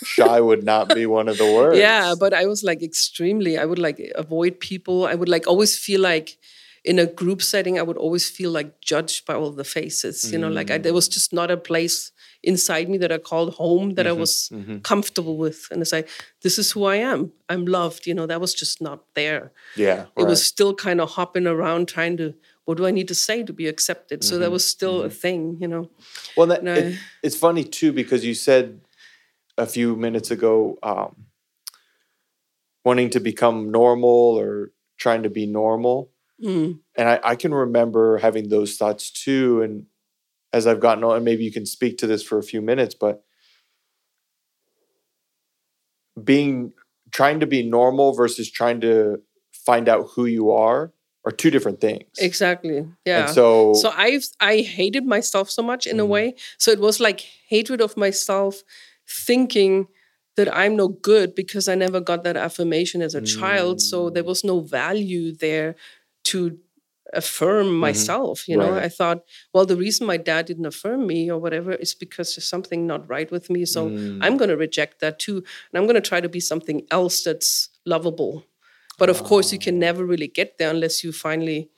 [0.04, 1.80] shy would not be one of the words.
[1.80, 3.58] Yeah, but I was like extremely.
[3.58, 5.06] I would like avoid people.
[5.06, 6.38] I would like always feel like
[6.84, 10.32] in a group setting, I would always feel like judged by all the faces.
[10.32, 10.84] You know, like I, mm.
[10.84, 12.12] there was just not a place
[12.44, 14.80] inside me that I called home that I mm-hmm, was mm-hmm.
[14.80, 16.10] comfortable with, and it's like
[16.42, 17.32] this is who I am.
[17.50, 18.08] I'm loved.
[18.08, 19.52] You know, that was just not there.
[19.76, 20.06] yeah.
[20.18, 20.28] It right.
[20.28, 22.34] was still kind of hopping around trying to.
[22.66, 24.24] What do I need to say to be accepted?
[24.24, 25.90] So that mm-hmm, was still a thing, you know.
[26.38, 26.74] Well, that, No.
[26.74, 28.82] it, it's funny too because you said
[29.58, 31.26] a few minutes ago um,
[32.86, 36.11] wanting to become normal or trying to be normal,
[36.44, 36.80] Mm.
[36.98, 39.62] and I, I can remember having those thoughts too.
[39.62, 39.86] And
[40.54, 42.96] as I've gotten on, and maybe you can speak to this for a few minutes,
[42.96, 43.24] but
[46.22, 46.74] being
[47.12, 49.22] trying to be normal versus trying to
[49.66, 50.94] find out who you are
[51.26, 52.04] are two different things.
[52.18, 52.86] Exactly.
[53.06, 53.28] Yeah.
[53.28, 56.10] And so, so I've I hated myself so much in a Mhm.
[56.10, 56.36] way.
[56.58, 58.64] So it was like hatred of myself,
[59.08, 59.88] thinking
[60.38, 63.82] that I'm no good because I never got that affirmation as a child.
[63.82, 64.14] So Mm.
[64.16, 65.76] there was no value there
[66.26, 66.58] to
[67.14, 68.48] affirm myself.
[68.48, 68.76] You know, Mm-hmm.
[68.76, 68.84] Right.
[68.86, 72.48] I thought, well, the reason my dad didn't affirm me or whatever is because there's
[72.48, 73.66] something not right with me.
[73.66, 74.20] So Mm.
[74.22, 77.24] I'm going to reject that too, and I'm going to try to be something else
[77.24, 78.46] that's lovable.
[78.98, 81.70] But of course, you can never really get there unless you finally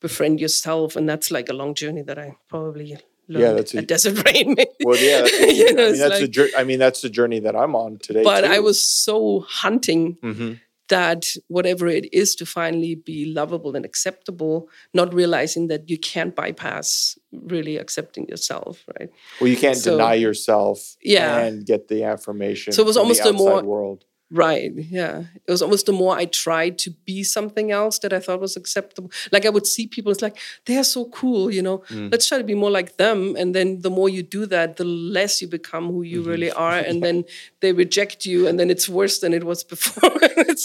[0.00, 2.96] befriend yourself, and that's like a long journey that I probably
[3.28, 4.54] learned that's a- at Desert Rain.
[4.84, 7.10] well, yeah, that's, You know, I mean, that's the like- jour- I mean, that's the
[7.10, 8.22] journey that I'm on today.
[8.22, 10.60] but I was so hunting Mhm.
[10.88, 16.34] That whatever it is to finally be lovable and acceptable, not realizing that you can't
[16.34, 19.10] bypass really accepting yourself, right?
[19.40, 21.38] Well, you can't So- deny yourself Yeah.
[21.44, 22.72] and get the affirmation.
[22.72, 24.04] So it was almost a more- world.
[24.30, 24.72] Right.
[24.76, 25.24] Yeah.
[25.46, 28.56] It was almost the more I tried to be something else that I thought was
[28.56, 29.10] acceptable.
[29.32, 30.36] Like I would see people, it's like,
[30.66, 32.12] they are so cool, you know, Mm.
[32.12, 33.36] let's try to be more like them.
[33.36, 36.30] And then the more you do that, the less you become who you Mm-hmm.
[36.30, 36.76] really are.
[36.78, 37.24] And then
[37.60, 38.46] they reject you.
[38.46, 40.12] And then it's worse than it was before.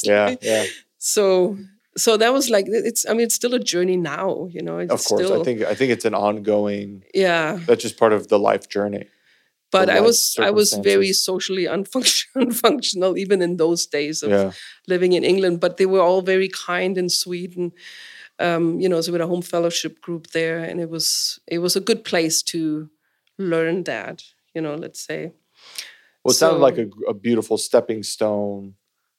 [0.04, 0.66] Yeah, like- yeah.
[0.98, 1.58] So
[1.96, 3.06] so that was like it's.
[3.08, 4.48] I mean, it's still a journey now.
[4.52, 7.04] You know, it's Of course, Still, I think I think it's an ongoing.
[7.14, 9.06] Yeah, That's just part of the life journey.
[9.74, 14.52] But I was I was very socially unfunction, unfunctional even in those days of Yeah.
[14.88, 15.60] living in England.
[15.60, 17.72] But they were all very kind and sweet, and
[18.40, 21.60] um, you know, so we had a home fellowship group there, and it was it
[21.60, 22.90] was a good place to
[23.38, 24.24] learn that.
[24.56, 25.32] You know, let's say.
[26.24, 28.76] Well, it sounded like a, a beautiful stepping stone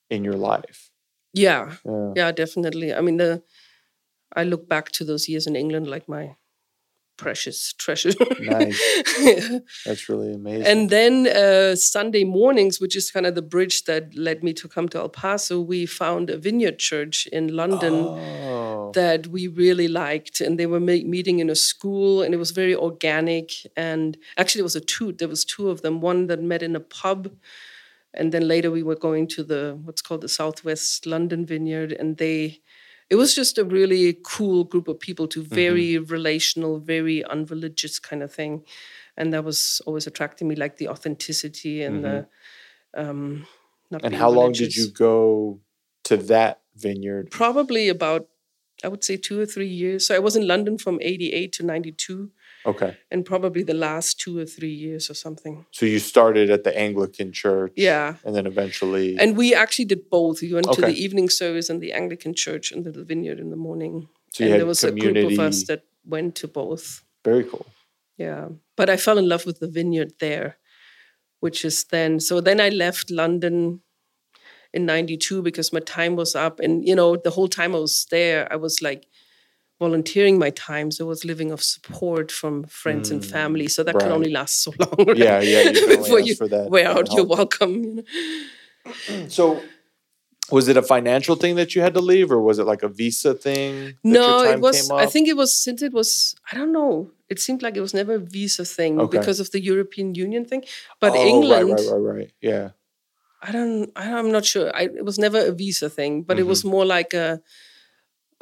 [0.09, 0.91] in your life.
[1.35, 2.13] Yeah, Yeah.
[2.17, 2.95] yeah, definitely.
[2.95, 3.43] I mean, the
[4.37, 6.37] I look back to those years in England like my
[7.17, 8.13] precious treasure.
[8.41, 8.81] Nice.
[9.87, 10.67] That's really amazing.
[10.67, 14.69] And then uh, Sunday mornings, which is kind of the bridge that led me to
[14.69, 19.89] come to El Paso, we found a vineyard church in London oh, that we really
[19.89, 20.41] liked.
[20.41, 23.53] And they were ma- meeting in a school, and it was very organic.
[23.77, 25.13] And actually, it was a two.
[25.13, 26.01] There was two of them.
[26.01, 27.33] One that met in a pub,
[28.13, 32.17] and then later we were going to the what's called the Southwest London Vineyard, and
[32.17, 32.61] they.
[33.11, 38.23] It was just a really cool group of people, to Very relational, very unreligious kind
[38.23, 38.65] of thing.
[39.17, 42.27] And that was always attracting me like the authenticity and the
[42.97, 43.47] um
[43.91, 45.61] not and how long did you go
[46.05, 47.31] to that vineyard?
[47.31, 48.29] probably about
[48.85, 50.07] i would say two or three years.
[50.07, 52.31] So i was in london from 88 to 92
[52.67, 52.97] Okay.
[53.11, 56.75] and probably the last two or three years or something So you started at the
[56.87, 57.73] Anglican church.
[57.77, 59.17] yeah And then eventually.
[59.19, 62.73] and we actually did both we went to the evening service in the anglican church
[62.73, 63.95] and the vineyard in the morning
[64.33, 65.21] so you and had there was community.
[65.21, 65.83] a group of us that
[66.15, 66.85] went to both
[67.25, 67.67] Very cool.
[68.19, 68.49] Yeah.
[68.77, 70.49] But I fell in love with the vineyard there,
[71.45, 73.81] which is then so then I left London
[74.77, 78.07] in 92 because my time was up and you know the whole time I was
[78.11, 79.03] there I was like
[79.85, 83.95] volunteering my time so I was living off support from friends and family so that
[84.03, 85.17] can Mm, only last so long right?
[85.27, 85.63] Yeah, yeah.
[85.73, 86.67] You before you for that.
[86.75, 88.05] wear out you're welcome you know?
[89.29, 89.45] So
[90.57, 92.89] was it a financial thing that you had to leave or was it like a
[93.01, 93.73] visa thing?
[94.05, 97.11] that your no it was I think it was since it was I don't know
[97.33, 99.19] it seemed like it was never a visa thing Okay.
[99.19, 100.63] because of the European Union thing
[101.01, 102.31] but Oh, England Right, right, right, right.
[102.53, 102.67] Yeah.
[103.47, 103.91] I don't.
[104.03, 104.69] I- I'm not sure.
[104.81, 107.27] I, it was never a visa thing, but it was more like a.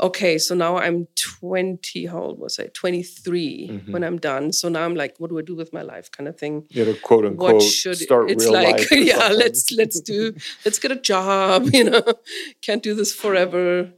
[0.02, 2.06] Okay, so now I'm 20.
[2.06, 2.66] How old was I?
[2.74, 4.52] 23 when I'm done.
[4.52, 6.66] So now I'm like, what do I do with my life, kind of thing.
[6.70, 8.78] You had quote unquote What should start it's real like?
[8.78, 8.90] life.
[8.90, 9.38] Yeah, something.
[9.38, 10.34] let's let's do.
[10.64, 11.68] Let's get a job.
[11.72, 12.02] You know,
[12.60, 13.92] can't do this forever.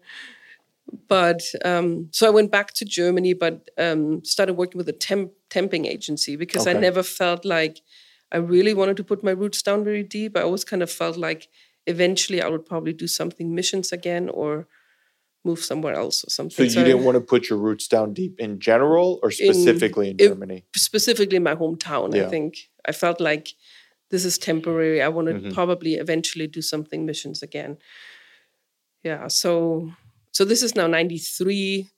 [1.08, 5.32] But um, so I went back to Germany, but um, started working with a temp
[5.50, 7.80] temping agency because I never felt like
[8.30, 10.36] I really wanted to put my roots down very deep.
[10.36, 11.48] I always kind of felt like
[11.86, 14.66] eventually I would probably do something missions again or
[15.44, 16.68] move somewhere else or something.
[16.70, 20.16] So you didn't want to put your roots down deep in general or specifically in,
[20.18, 20.64] it- Germany?
[20.74, 22.14] specifically my hometown.
[22.14, 22.26] Yeah.
[22.26, 23.52] I think I felt like
[24.10, 25.02] this is temporary.
[25.02, 25.52] I want to Mhm.
[25.54, 27.76] probably eventually do something missions again.
[29.02, 29.28] Yeah.
[29.28, 29.92] So
[30.32, 31.90] so this is now ninety three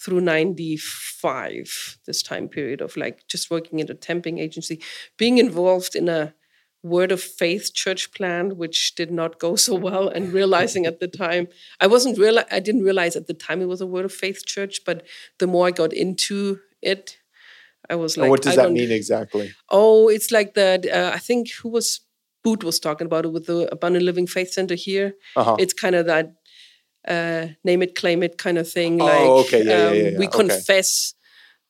[0.00, 4.80] through 95 this time period of like just working in a temping agency
[5.16, 6.34] being involved in a
[6.82, 11.08] word of faith church plan which did not go so well and realizing at the
[11.08, 11.48] time
[11.80, 14.46] i wasn't real i didn't realize at the time it was a word of faith
[14.46, 15.04] church but
[15.38, 17.18] the more i got into it
[17.90, 19.52] i was like and what does I that mean exactly?
[19.70, 20.86] Oh, it's like that.
[20.86, 22.00] Uh, I think who was
[22.44, 25.14] Boot was talking about it with the Abundant Living Faith Center here.
[25.36, 25.56] Uh-huh.
[25.58, 26.34] It's kind of that
[27.06, 29.00] uh, name it, claim it kind of thing.
[29.00, 29.64] Oh, like um, okay.
[29.64, 30.28] Yeah, yeah, yeah, we.
[30.28, 30.38] Okay.
[30.38, 31.14] confess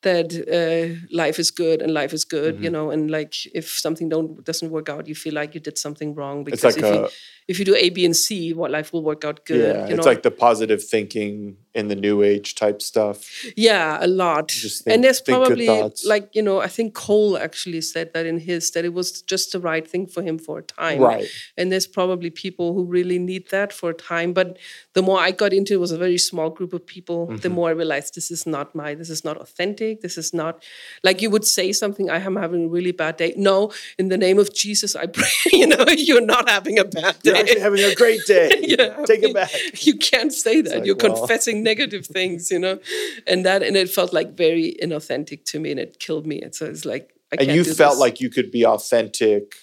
[0.01, 2.63] that uh, life is good and life is good, Mm-hmm.
[2.63, 5.77] you know, and like if something don't doesn't work out, you feel like you did
[5.77, 7.07] something wrong because like if a you
[7.47, 9.75] if you do A, B, and C, what life will work out good.
[9.75, 10.11] yeah, it's know?
[10.11, 13.29] like the positive thinking in the new age type stuff.
[13.55, 14.51] Yeah, a lot.
[14.51, 15.67] Think- and there's probably
[16.05, 19.51] like you know, I think Cole actually said that in his that it was just
[19.51, 20.99] the right thing for him for a time.
[20.99, 21.27] Right.
[21.57, 24.33] And there's probably people who really need that for a time.
[24.33, 24.57] But
[24.93, 27.27] the more I got into it, was a very small group of people.
[27.27, 27.37] Mm-hmm.
[27.37, 30.01] The more I realized this is not my, this is not authentic.
[30.01, 30.63] This is not
[31.03, 32.09] like you would say something.
[32.09, 33.33] I am having a really bad day.
[33.37, 35.27] No, in the name of Jesus, I pray.
[35.59, 37.31] You know, you're not having a bad day.
[37.31, 38.49] You're actually having a great day.
[38.69, 39.51] Yeah, I Take mean, it back.
[39.85, 40.77] You can't say that.
[40.77, 41.17] like, You're well.
[41.17, 42.79] confessing negative things, you know,
[43.27, 46.41] and that and it felt like very inauthentic to me, and it killed me.
[46.41, 47.99] And so it's like I And you felt this.
[47.99, 49.55] like you could be authentic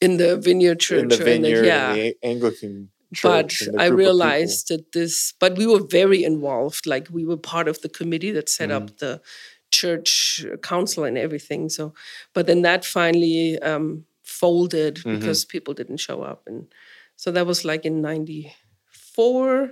[0.00, 1.92] in the vineyard church in the vineyard, yeah.
[1.92, 3.62] in the Anglican church.
[3.72, 6.86] but I realized that this, but we were very involved.
[6.86, 8.74] Like we were part of the committee that set Mm.
[8.76, 9.20] up the
[9.70, 11.68] church council and everything.
[11.68, 11.92] So,
[12.32, 15.18] but then that finally um, folded Mm-hmm.
[15.18, 16.66] because people didn't show up, and
[17.16, 19.70] so that was like in '94.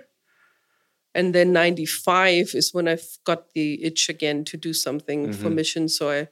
[1.14, 5.54] And then '95 is when i've got the itch again to do something for Mm-hmm.
[5.56, 5.88] mission.
[5.88, 6.28] So I,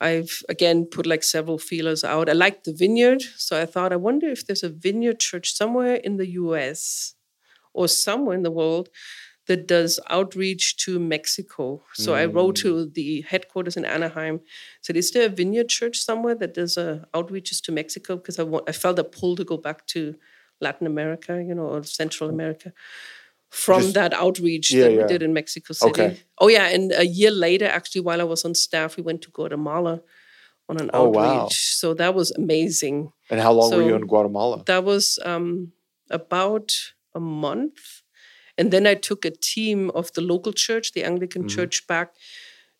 [0.00, 2.28] I've again put like several feelers out.
[2.30, 5.94] I like the vineyard, so I thought, I wonder if there's a vineyard church somewhere
[5.96, 7.14] in the U.S.
[7.74, 8.88] or somewhere in the world
[9.46, 11.82] that does outreach to Mexico.
[11.94, 14.40] So I wrote to the headquarters in Anaheim.
[14.82, 18.44] Said, "Is there a vineyard church somewhere that does uh, outreaches to Mexico?" Because I
[18.68, 20.14] I felt a pull to go back to
[20.60, 22.72] Latin America, you know, or Central America
[23.50, 25.02] from Just- that outreach Yeah, that yeah.
[25.02, 25.90] we did in Mexico City.
[26.02, 26.20] Okay.
[26.38, 29.30] Oh yeah, and a year later, actually, while I was on staff, we went to
[29.30, 30.00] Guatemala
[30.68, 31.16] on an Oh, outreach.
[31.16, 31.48] wow.
[31.50, 33.12] So that was amazing.
[33.28, 34.62] And how long were you in Guatemala?
[34.66, 35.72] That was um,
[36.10, 36.72] about
[37.14, 38.02] a month.
[38.56, 42.14] And then I took a team of the local church, the Anglican church, back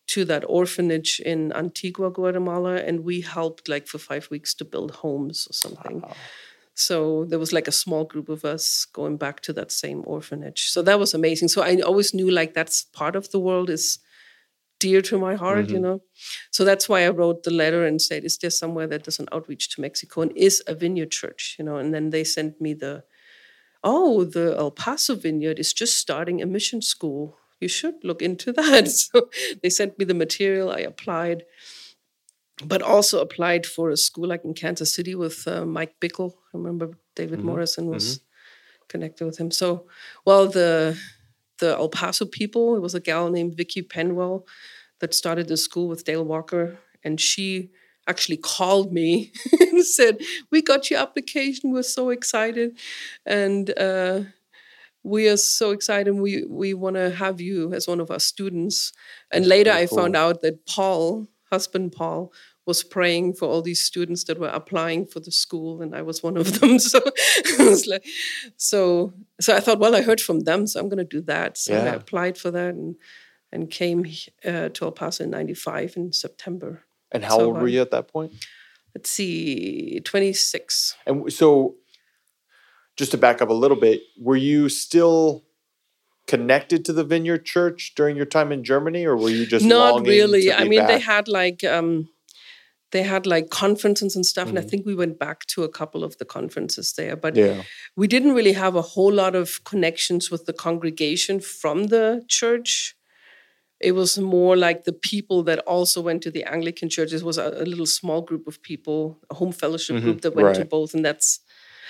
[0.07, 2.75] to that orphanage in Antigua, Guatemala.
[2.75, 6.03] And we helped like for five weeks to build homes or something.
[6.81, 10.69] So there was like a small group of us going back to that same orphanage.
[10.69, 11.49] So that was amazing.
[11.49, 13.99] So I always knew like that's part of the world is
[14.81, 15.83] dear to my heart, you mm-hmm.
[15.83, 16.01] know.
[16.49, 19.29] So that's why I wrote the letter and said, "Is there somewhere that does an
[19.31, 22.73] outreach to Mexico and is a vineyard church?" You know, and then they sent me
[22.73, 23.03] the,
[23.83, 27.37] "Oh, the El Paso Vineyard is just starting a mission school.
[27.59, 29.29] You should look into that." So
[29.61, 30.71] they sent me the material.
[30.71, 31.45] I applied,
[32.65, 36.33] but also applied for a school like in Kansas City with uh, Mike Bickle.
[36.53, 38.21] I remember David Morrison was
[38.87, 39.51] connected with him.
[39.51, 39.87] So,
[40.25, 40.97] well, the
[41.59, 44.45] the El Paso people, it was a gal named Vicki Penwell
[44.99, 47.69] that started the school with Dale Walker, and she
[48.07, 50.19] actually called me and said,
[50.51, 51.71] "We got your application.
[51.71, 52.77] We're so excited,
[53.25, 54.21] and uh,
[55.03, 56.13] we are so excited.
[56.13, 58.91] We we want to have you as one of our students."
[59.31, 62.33] And later, I found out that Paul, husband Paul,
[62.71, 66.23] was praying for all these students that were applying for the school, and I was
[66.23, 66.79] one of them.
[66.79, 66.99] So
[67.59, 68.05] I like,
[68.55, 71.57] so so I thought, well, I heard from them, so I'm going to do that.
[71.57, 72.95] So I applied for that and
[73.51, 73.99] and came
[74.51, 76.83] uh, to El Paso in '95 in September.
[77.11, 78.31] And how So, old were um, you at that point?
[78.95, 80.95] Let's see, 26.
[81.05, 81.75] And so,
[82.95, 85.43] just to back up a little bit, were you still
[86.27, 90.07] connected to the Vineyard Church during your time in Germany, or were you just Not
[90.07, 90.51] really.
[90.51, 92.07] I mean, they had like um,
[92.91, 94.67] they had like conferences and stuff, and Mm-hmm.
[94.67, 97.15] I think we went back to a couple of the conferences there.
[97.15, 97.63] But yeah,
[97.95, 102.95] we didn't really have a whole lot of connections with the congregation from the church.
[103.79, 107.13] It was more like the people that also went to the Anglican church.
[107.13, 110.53] It was a, a little small group of people, a home fellowship group that went
[110.55, 110.69] to Mm-hmm.
[110.69, 111.39] both, and that's.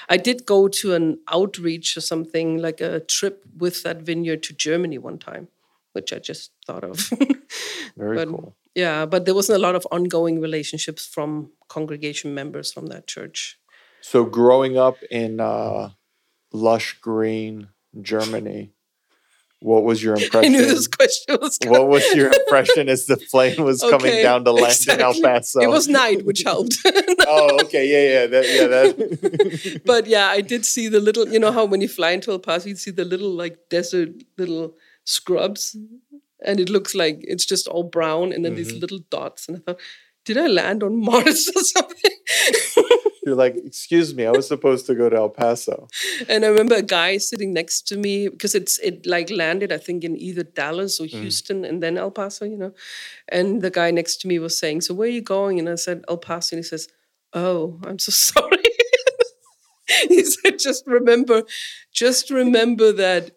[0.09, 4.53] I did go to an outreach or something like a trip with that vineyard to
[4.53, 5.47] Germany one time,
[5.93, 6.97] which I just thought of.
[7.97, 8.55] very but cool.
[8.75, 13.59] Yeah, but there wasn't a lot of ongoing relationships from congregation members from that church.
[14.01, 15.89] So, growing up in uh,
[16.51, 17.69] lush green
[18.01, 18.71] Germany,
[19.59, 20.45] what was your impression?
[20.55, 21.79] I knew this question was coming.
[21.79, 25.21] what was your impression as the plane was coming down to land in El.
[25.21, 25.59] Paso?
[25.59, 26.77] It was night, which helped.
[26.85, 29.81] oh, okay, yeah, yeah, that, yeah, that.
[29.85, 31.27] but yeah, I did see the little.
[31.27, 34.09] You know how when you fly into El Paso, you see the little like desert
[34.37, 35.75] little scrubs,
[36.43, 38.79] and it looks like it's just all brown, and then these mm-hmm.
[38.79, 39.47] little dots.
[39.47, 39.79] And I thought,
[40.25, 42.11] did I land on Mars or something?
[43.23, 45.87] You're like, excuse me, I was supposed to go to El Paso.
[46.27, 49.77] And I remember a guy sitting next to me because it's it like landed, I
[49.77, 51.21] think, in either Dallas or mm.
[51.21, 52.73] Houston and then El Paso, you know.
[53.29, 55.59] And the guy next to me was saying, So where are you going?
[55.59, 56.55] And I said, El Paso.
[56.55, 56.87] And he says,
[57.33, 58.57] Oh, I'm so sorry.
[60.07, 61.43] he said, just remember,
[61.91, 63.31] just remember that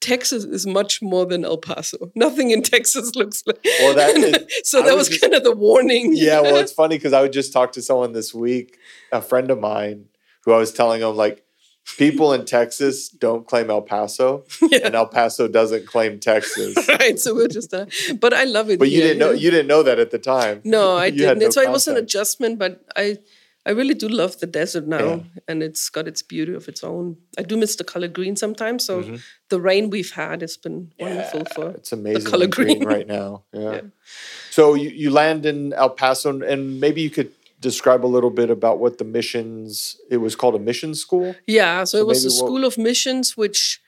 [0.00, 2.10] Texas is much more than El Paso.
[2.14, 3.60] Nothing in Texas looks like.
[3.80, 6.12] Well, that is- so that was was just- kind of the warning.
[6.14, 8.78] Yeah, well, it's funny because I would just talk to someone this week,
[9.12, 10.06] a friend of mine,
[10.44, 11.44] who I was telling him like,
[11.98, 16.76] people in Texas don't claim El Paso, and El Paso doesn't claim Texas.
[16.88, 17.18] right.
[17.18, 17.86] So we're just, uh,
[18.20, 18.78] but I love it.
[18.78, 19.32] But you didn't know know?
[19.32, 20.60] you didn't know that at the time.
[20.64, 21.38] No, I didn't.
[21.40, 23.18] no so it was an adjustment, but I
[23.70, 25.22] I really do love the desert now, Yeah.
[25.48, 27.16] and it's got its beauty of its own.
[27.40, 28.80] I do miss the color green sometimes.
[28.88, 29.16] So Mm-hmm.
[29.52, 32.88] the rain we've had has been wonderful for It's amazing the color green green.
[32.94, 33.28] right now.
[33.64, 33.80] Yeah.
[34.50, 37.30] So you, you land in El Paso, and maybe you could
[37.68, 39.96] describe a little bit about what the missions.
[40.14, 41.28] It was called a mission school.
[41.46, 43.80] Yeah, so, it was a School of Missions, which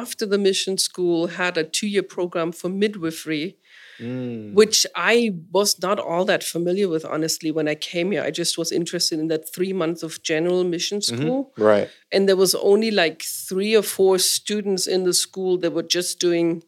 [0.00, 3.56] after the mission school had a two-year program for midwifery,
[4.00, 4.54] Mm.
[4.54, 8.22] which I was not all that familiar with, honestly, when I came here.
[8.22, 11.16] I just was interested in that three months of general mission Mm-hmm.
[11.22, 11.52] school.
[11.58, 11.88] Right.
[12.12, 16.18] and there was only like three or four students in the school that were just
[16.20, 16.62] doing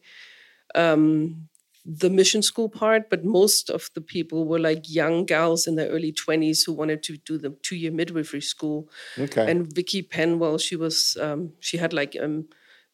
[0.75, 1.47] um,
[1.85, 5.89] the mission school part but most of the people were like young gals in their
[5.89, 8.87] early 20s who wanted to do the two-year midwifery school
[9.19, 9.49] Okay.
[9.51, 12.45] and vicki penwell she was um, she had like um,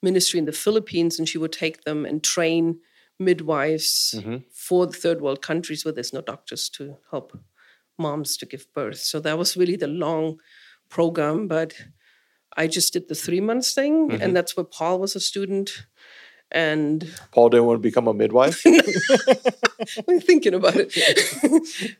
[0.01, 2.79] ministry in the philippines and she would take them and train
[3.20, 4.15] midwives
[4.51, 7.38] for the third world countries where there's no doctors to help
[7.97, 10.39] moms to give birth so that was really the long
[10.89, 11.74] program but
[12.57, 14.22] I just did the three months thing, Mhm.
[14.22, 15.70] and that's where Paul was a student.
[16.51, 18.63] And Paul didn't want to become a midwife.
[20.07, 20.91] I'm thinking about it.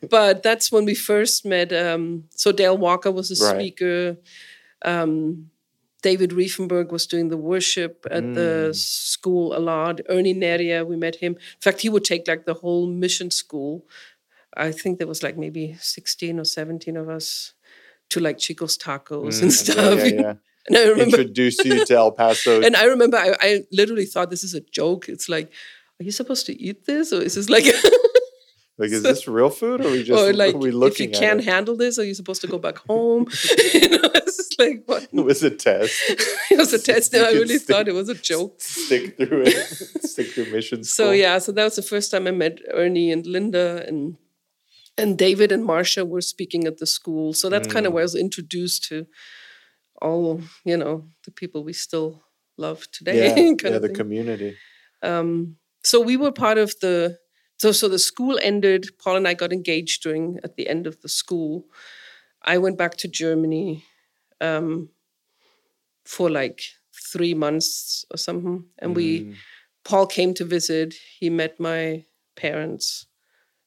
[0.10, 1.72] but that's when we first met.
[1.72, 3.56] Um, so Dale Walker was a Right.
[3.56, 4.18] speaker.
[4.84, 5.52] Um,
[6.02, 8.76] David Riefenberg was doing the worship at the Mm.
[8.76, 10.00] school a lot.
[10.10, 11.34] Ernie Neria, we met him.
[11.34, 13.86] In fact, he would take like the whole mission school.
[14.56, 17.54] I think there was like maybe 16 or 17 of us
[18.10, 19.98] to like Chico's tacos and Mm, stuff.
[20.00, 20.34] Yeah, yeah, yeah.
[20.68, 22.62] And I remember Introduce you to El Paso.
[22.66, 25.10] and I remember I, I literally thought this is a joke.
[25.10, 25.48] It's like,
[26.00, 27.12] are you supposed to eat this?
[27.12, 27.66] Or is this like
[28.80, 30.80] like, is this real food, or are we just or like are we if you
[30.80, 33.28] looking can't handle this, are you supposed to go back home?
[33.74, 35.14] you know, it's just like what it?
[35.14, 35.94] Was a test.
[36.52, 37.14] it was a test.
[37.14, 38.56] No, I really stick- thought it was a joke.
[38.62, 39.56] Stick through it.
[40.14, 41.08] Stick through mission school.
[41.08, 44.18] So yeah, so that was the first time I met Ernie and Linda and
[44.98, 47.34] and David and Marcia were speaking at the school.
[47.34, 47.96] So that's kind of Mm.
[47.96, 49.08] where I was introduced to
[50.02, 52.24] all, you know, the people we still
[52.58, 53.30] love today.
[53.30, 53.96] yeah, yeah, the thing.
[53.96, 54.58] community.
[55.04, 57.18] um, so we were part of the
[57.60, 61.02] so so the school ended paul and i got engaged during at the end of
[61.02, 61.66] the school
[62.44, 63.86] i went back to germany
[64.42, 64.90] um,
[66.06, 66.62] for like
[66.94, 69.42] three months or something and we Mm,
[69.84, 72.06] paul came to visit he met my
[72.36, 73.08] parents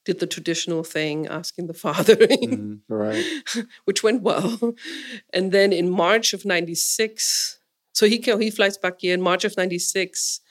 [0.05, 3.27] did the traditional thing asking the father mhm, right.
[3.85, 4.73] which went well.
[5.33, 7.59] And then in March of '96,
[7.93, 10.41] so he he flies back here in March of '96.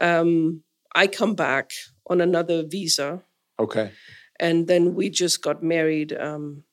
[0.00, 0.62] Um,
[0.94, 1.72] I come back
[2.08, 3.22] on another visa,
[3.58, 3.92] Okay.
[4.40, 6.64] and then we just got married um,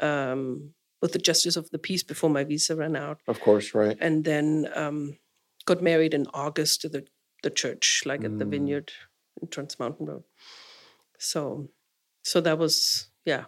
[0.00, 3.96] um, with the Justice of the Peace before my visa ran out, Of course, right.
[4.00, 5.18] and then um,
[5.66, 7.04] got married in August to the
[7.42, 8.50] the church, like at the Mm.
[8.50, 8.92] vineyard
[9.40, 10.24] in Trans Mountain Road.
[11.18, 11.68] So,
[12.22, 13.44] so that was yeah.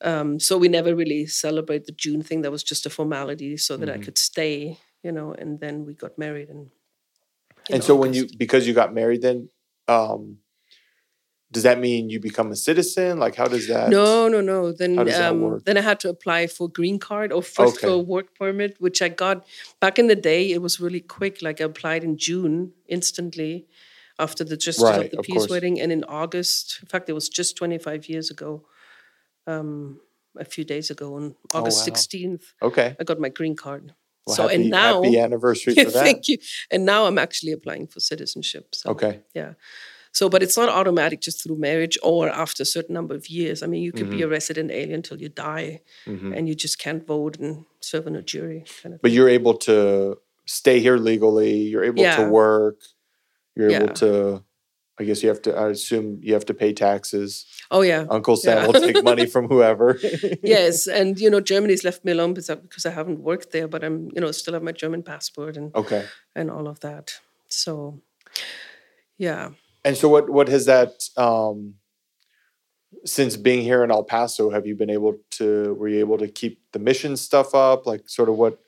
[0.00, 2.42] Um, so we never really celebrate the June thing.
[2.42, 4.04] That was just a formality so that I Mhm.
[4.04, 5.32] could stay, you know.
[5.32, 6.70] And then we got married, and
[7.70, 9.48] and so when you because you got married then
[9.88, 10.38] um
[11.52, 14.72] does that mean you become a citizen like how does that No, no, no.
[14.72, 15.64] Then How does that um, work?
[15.64, 19.00] then I had to apply for green card or first for a work permit, which
[19.00, 19.46] I got
[19.80, 20.50] back in the day.
[20.50, 21.42] It was really quick.
[21.42, 23.66] Like I applied in June instantly
[24.18, 25.50] after the Justice Right, of the of Peace course.
[25.50, 26.78] wedding, and in August.
[26.82, 28.66] In fact, it was just 25 years ago.
[29.46, 30.00] Um,
[30.38, 31.96] a few days ago, on August Oh, wow.
[31.96, 33.94] 16th, okay I got my green card.
[34.26, 36.38] Well, so happy, and now, happy anniversary for that thank you.
[36.70, 38.74] And now I'm actually applying for citizenship.
[38.74, 38.90] So.
[38.90, 39.52] okay Yeah.
[40.12, 43.62] So, but it's not automatic just through marriage or after a certain number of years.
[43.62, 44.24] I mean, you could be Mm-hmm.
[44.24, 46.34] a resident alien till you die, Mhm.
[46.34, 48.64] and you just can't vote and serve on a jury.
[48.82, 52.78] Kind of but you're able to stay here legally you're able to work
[53.56, 54.10] you're able to
[55.00, 58.36] i guess you have to i assume you have to pay taxes oh yeah, uncle
[58.36, 58.66] sam Yeah.
[58.66, 59.98] will take money from whoever
[60.42, 64.10] yes, and you know, Germany's left me alone because I, haven't worked there, but I'm
[64.14, 66.04] you know still have my German passport and okay
[66.34, 67.20] and all of that.
[67.48, 68.00] So,
[69.18, 69.50] yeah.
[69.84, 71.74] and so what what has that um
[73.04, 76.28] since being here in el paso have you been able to were you able to
[76.28, 78.58] keep the mission stuff up like sort of what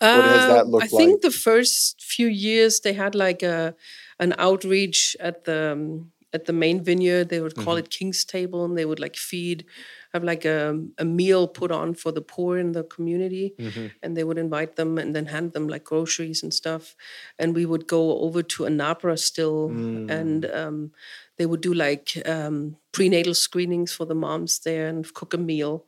[0.00, 1.20] What does that Uh, look I think like?
[1.22, 3.74] the first few years they had like a
[4.18, 7.28] an outreach at the um, at the main vineyard.
[7.28, 7.64] They would Mm-hmm.
[7.64, 9.64] call it King's Table, and they would like feed,
[10.12, 10.60] have like a
[10.98, 13.90] a meal put on for the poor in the community, Mhm.
[14.02, 16.96] and they would invite them and then hand them like groceries and stuff.
[17.38, 20.10] And we would go over to Anapra still, Mm.
[20.20, 20.92] and um,
[21.36, 25.86] they would do like um, prenatal screenings for the moms there and cook a meal.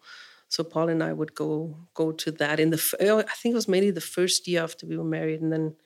[0.48, 2.80] So Paul and I would go go to that in the.
[3.00, 5.76] oh, I think it was maybe the first year after we were married, and then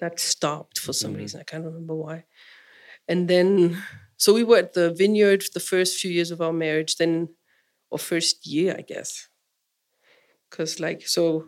[0.00, 1.18] that stopped for some Mhm.
[1.18, 1.40] reason.
[1.40, 2.24] I can't remember why.
[3.08, 3.82] And then,
[4.16, 7.28] so we were at the vineyard the first few years of our marriage, then,
[7.90, 9.28] or first year, I guess.
[10.50, 11.46] Because like so,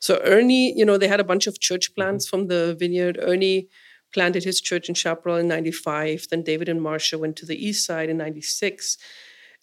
[0.00, 3.18] so Ernie, you know, they had a bunch of church plants from the vineyard.
[3.20, 3.68] Ernie
[4.12, 6.26] planted his church in Chaparral in '95.
[6.30, 8.98] Then David and Marcia went to the east side in '96,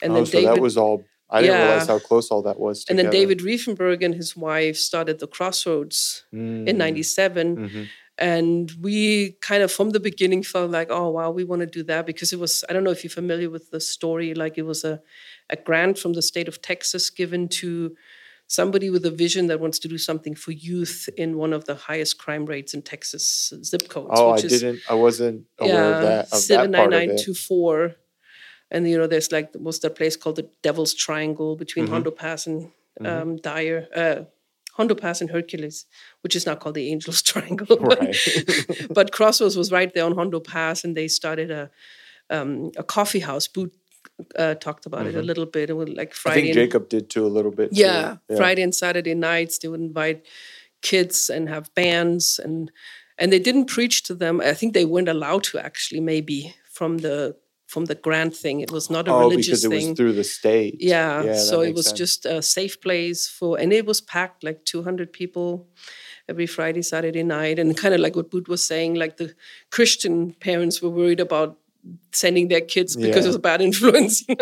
[0.01, 2.59] and oh, then so David that was all I didn't realize how close all that
[2.59, 3.09] was and then.
[3.09, 7.57] David Riefenberg and his wife started the Crossroads in Mm, '97.
[7.57, 7.87] mhm.
[8.17, 11.83] And we kind of from the beginning felt like, oh wow, we want to do
[11.83, 14.63] that because it was, I don't know if you're familiar with the story, like it
[14.63, 15.01] was a,
[15.49, 17.95] a grant from the state of Texas given to
[18.47, 21.75] somebody with a vision that wants to do something for youth in one of the
[21.75, 24.11] highest crime rates in Texas zip codes.
[24.13, 24.81] Oh, I is, didn't.
[24.87, 26.25] I wasn't aware of that.
[26.33, 27.19] Of seven that of nine it.
[27.19, 27.95] two four,
[28.69, 31.89] and you know there's like was that place called the Devil's Triangle between Mhm.
[31.89, 33.07] Hondo Pass and Mhm.
[33.07, 34.25] um, Dyer, uh,
[34.73, 35.85] Hondo Pass and Hercules,
[36.21, 37.77] which is now called the Angels Triangle.
[37.79, 38.15] but- Right.
[38.89, 41.69] but Crossroads was right there on Hondo Pass, and they started a
[42.29, 43.71] um, a coffee house, boot
[44.37, 45.69] uh, talked about it a little bit.
[45.69, 46.39] It was like Friday.
[46.39, 47.71] I think Jacob did too a little bit.
[47.73, 47.81] too.
[47.81, 50.25] yeah, Friday and Saturday nights they would invite
[50.81, 52.71] kids and have bands and
[53.17, 54.41] and they didn't preach to them.
[54.41, 57.35] I think they weren't allowed to actually maybe from the
[57.73, 58.55] from the grant thing.
[58.65, 59.89] It was not a Oh, religious because it thing.
[59.89, 60.75] was through the state.
[60.93, 61.97] yeah, that so it was sense.
[62.03, 65.47] just a safe place for and it was packed like 200 people
[66.31, 69.29] every Friday, Saturday night and kind of like what Boot was saying like the
[69.77, 70.15] Christian
[70.47, 71.57] parents were worried about
[72.13, 73.23] sending their kids because Yeah.
[73.29, 74.23] it was a bad influence.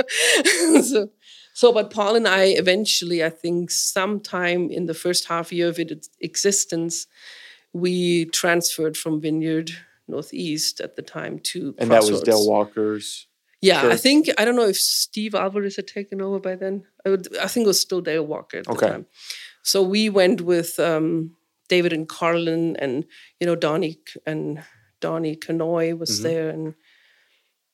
[0.92, 1.10] So,
[1.54, 5.78] so, but Paul and I eventually, I think, sometime in the first half year of
[5.80, 7.08] its existence,
[7.74, 9.72] we transferred from Vineyard
[10.12, 12.30] Northeast at the time to and that was Crossroads.
[12.30, 13.28] Dale Walker's.
[13.64, 16.84] Yeah, I think I don't know if Steve Alvarez had taken over by then.
[17.06, 18.88] I would, I think it was still Dale Walker at the Okay.
[18.88, 19.06] time.
[19.64, 21.36] So we went with um,
[21.70, 23.06] David and Carlin, and
[23.40, 24.64] you know Donnie and
[25.00, 26.24] Donnie Canoy was Mm-hmm.
[26.24, 26.74] there, and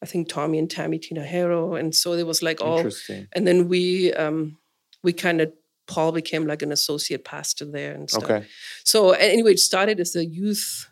[0.03, 2.77] I think Tommy and Tammy Tina Harrow, and so there was like all.
[2.77, 3.27] Interesting.
[3.33, 4.57] And then we um,
[5.03, 5.53] we kind of
[5.87, 8.23] Paul became like an associate pastor there and stuff.
[8.29, 8.45] Okay.
[8.83, 10.85] So anyway, it started as a youth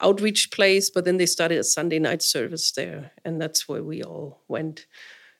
[0.00, 4.02] outreach place, but then they started a Sunday night service there, and that's where we
[4.02, 4.86] all went.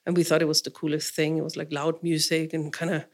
[0.05, 1.37] And we thought it was the coolest thing.
[1.37, 3.05] It was like loud music and kind of.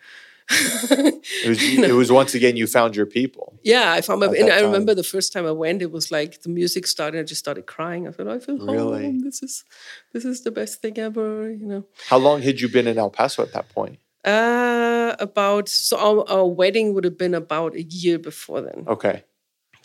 [0.49, 1.57] It was,
[1.89, 3.57] it was once again you found your people.
[3.63, 4.65] Yeah, I found my, and I time.
[4.65, 7.19] remember the first time I went, it was like the music started.
[7.19, 8.07] I just started crying.
[8.07, 9.03] I thought, I feel Really?
[9.05, 9.19] home.
[9.19, 9.63] This is,
[10.11, 11.49] this is the best thing ever.
[11.49, 11.85] You know.
[12.09, 13.99] How long had you been in El Paso at that point?
[14.25, 18.85] Uh, about so our, our wedding would have been about a year before then.
[18.87, 19.23] Okay.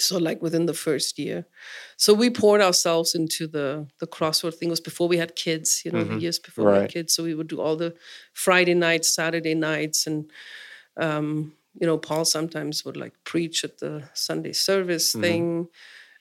[0.01, 1.47] So like within the first year.
[1.97, 4.69] So we poured ourselves into the the crossroad thing.
[4.69, 7.15] It was before we had kids, you know, the years before we had kids.
[7.15, 7.95] So we would do all the
[8.33, 10.31] Friday nights, Saturday nights, and
[10.97, 15.69] um, you know, Paul sometimes would like preach at the Sunday service thing.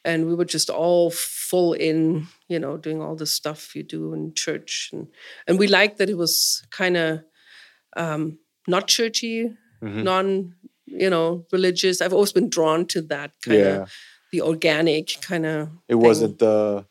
[0.03, 4.13] And we were just all full in, you know, doing all the stuff you do
[4.13, 4.89] in church.
[4.93, 5.07] And
[5.47, 7.23] and we liked that it was kind of
[7.97, 9.53] um, not churchy,
[10.03, 10.55] non,
[10.87, 12.01] you know, religious.
[12.01, 13.91] I've always been drawn to that kind of
[14.31, 15.69] the organic kind of.
[15.87, 16.85] It wasn't the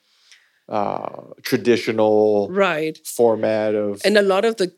[0.69, 2.99] uh, traditional right.
[3.07, 4.01] format of.
[4.05, 4.73] And a lot of the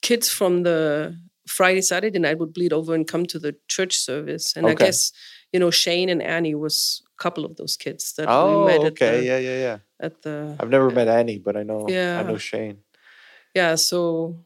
[0.00, 1.16] kids from the
[1.46, 4.56] Friday, Saturday night would bleed over and come to the church service.
[4.56, 5.12] And I guess,
[5.52, 8.80] you know, Shane and Annie was a couple of those kids that oh, we met
[8.80, 9.20] at okay.
[9.20, 9.78] the, yeah, yeah, yeah.
[10.00, 11.86] at the I've never met Annie, but I know.
[11.88, 12.20] yeah.
[12.20, 12.78] I know Shane.
[13.54, 14.36] yeah, so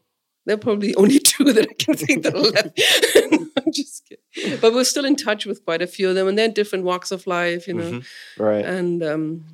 [0.45, 2.79] they're probably only two that I can think that are left.
[4.47, 4.61] I'm just kidding.
[4.61, 6.85] But we're still in touch with quite a few of them, and they're in different
[6.85, 7.91] walks of life, you know.
[7.91, 8.05] Mhm.
[8.37, 8.65] Right.
[8.65, 9.45] And um,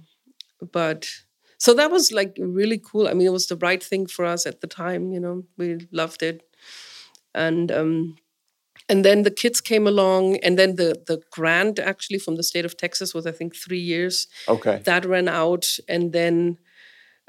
[0.72, 1.10] but
[1.58, 3.08] so that was like really cool.
[3.08, 5.44] I mean, it was the right thing for us at the time, you know.
[5.58, 6.41] We loved it,
[7.34, 8.16] and um,
[8.89, 12.66] and then the kids came along, and then the the grant actually from the state
[12.66, 14.82] of Texas was I think three years okay.
[14.86, 16.58] that ran out and then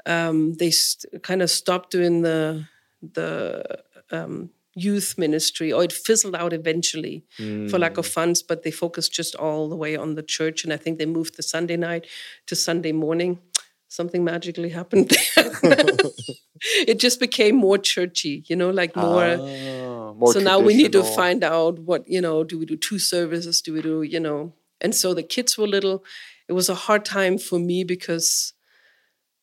[0.05, 2.67] um, they st- kind of stopped doing the
[3.01, 3.63] the
[4.11, 7.23] um, youth ministry or it fizzled out eventually
[7.69, 10.73] for lack of funds but they focused just all the way on the church and
[10.73, 12.05] i think they moved the sunday night
[12.47, 13.39] to sunday morning.
[13.87, 15.85] Something magically happened there.
[16.87, 20.91] It just became more churchy you know like more Ah, more so now we need
[20.93, 23.61] to find out what you know do we do two services?
[23.61, 24.53] Do we do you know?
[24.81, 26.03] And so the kids were little.
[26.49, 28.53] It was a hard time for me because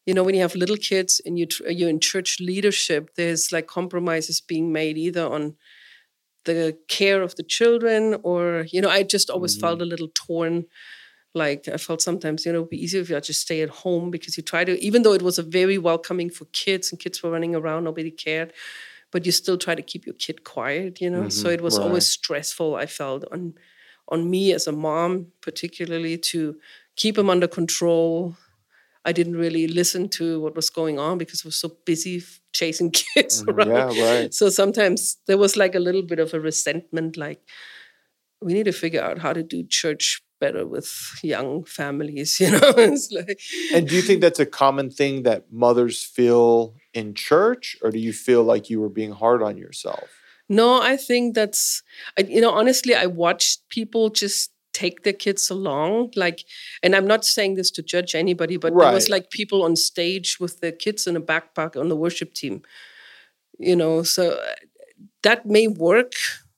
[0.07, 3.67] you know when you have little kids and you you're in church leadership there's like
[3.67, 5.55] compromises being made either on
[6.45, 9.85] the care of the children or you know i just always felt mm-hmm.
[9.85, 10.65] a little torn.
[11.35, 14.11] Like i felt sometimes you know it'd be easier if i just stay at home
[14.11, 17.23] because you try to even though it was a very welcoming for kids and kids
[17.23, 18.53] were running around nobody cared
[19.11, 21.31] but you still try to keep your kid quiet you know?
[21.31, 21.55] So mm-hmm.
[21.55, 21.87] it was right.
[21.87, 23.55] always stressful i felt on
[24.09, 26.55] on me as a mom particularly to
[26.97, 28.37] keep him under control
[29.05, 32.23] i didn't really listen to what was going on because i was so busy
[32.53, 33.97] chasing kids around Mm-hmm.
[33.99, 34.35] Yeah, right.
[34.35, 37.41] so sometimes there was like a little bit of a resentment like
[38.41, 40.91] we need to figure out how to do church better with
[41.23, 43.39] young families you know it's like
[43.75, 47.99] And do you think that's a common thing that mothers feel in church, or do
[47.99, 50.11] you feel like you were being hard on yourself?
[50.49, 51.83] No, I think that's,
[52.29, 56.13] you know, honestly, I watched people just take their kids along.
[56.17, 56.45] Like,
[56.83, 60.39] and I'm not saying this to judge anybody, but there was like people on stage
[60.41, 62.63] with their kids in a backpack on the worship team,
[63.59, 64.55] you know, so uh,
[65.23, 66.13] that may work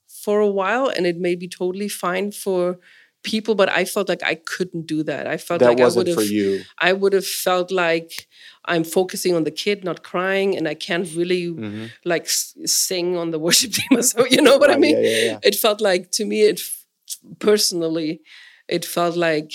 [0.08, 2.78] for a while and it may be totally fine for
[3.22, 5.26] people, but I felt like I couldn't do that.
[5.26, 6.30] I felt That like I wasn't would for have.
[6.30, 6.62] you.
[6.78, 8.26] I would have felt like
[8.66, 11.90] I'm focusing on the kid, not crying, and I can't really Mhm.
[12.04, 14.26] like s- sing on the worship team or so.
[14.26, 14.96] You know what I mean?
[14.96, 15.38] yeah, yeah, yeah.
[15.42, 16.60] It felt like to me, it
[17.38, 18.20] personally,
[18.68, 19.52] it felt like,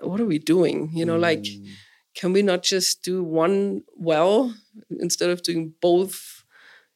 [0.00, 0.90] what are we doing?
[0.94, 1.66] You know, like, Mm.
[2.14, 4.54] can we not just do one well
[5.00, 6.44] instead of doing both?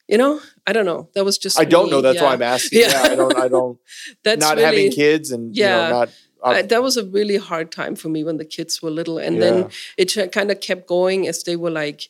[0.08, 1.08] You know, I don't know.
[1.14, 2.00] That was just I don't me, know.
[2.02, 2.24] That's yeah.
[2.24, 2.80] why I'm asking.
[2.80, 2.88] Yeah.
[3.06, 3.12] Yeah.
[3.12, 3.36] I don't.
[3.38, 3.78] I don't.
[4.24, 5.64] That's not really, having kids and Yeah.
[5.86, 6.08] you know, not.
[6.44, 9.18] uh, I- that was a really hard time for me when the kids were little,
[9.18, 9.40] and Yeah.
[9.40, 12.08] then it kind of kept going as they were like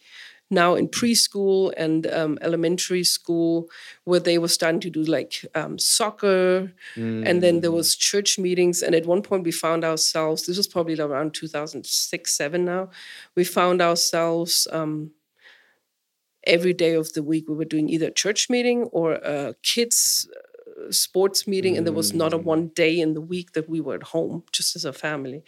[0.52, 3.68] now in preschool and um, elementary school,
[4.04, 7.74] where they were starting to do like um, soccer, and then there Mm.
[7.74, 8.82] was church meetings.
[8.82, 10.46] And at one point, we found ourselves.
[10.46, 12.64] This was probably around two thousand six, seven.
[12.64, 12.90] Now,
[13.34, 14.68] we found ourselves.
[14.70, 15.12] Um,
[16.44, 20.28] Every day of the week, we were doing either a church meeting or a kids
[20.90, 22.44] sports meeting, and there was not a Mm.
[22.44, 25.42] one day in the week that we were at home just as a family.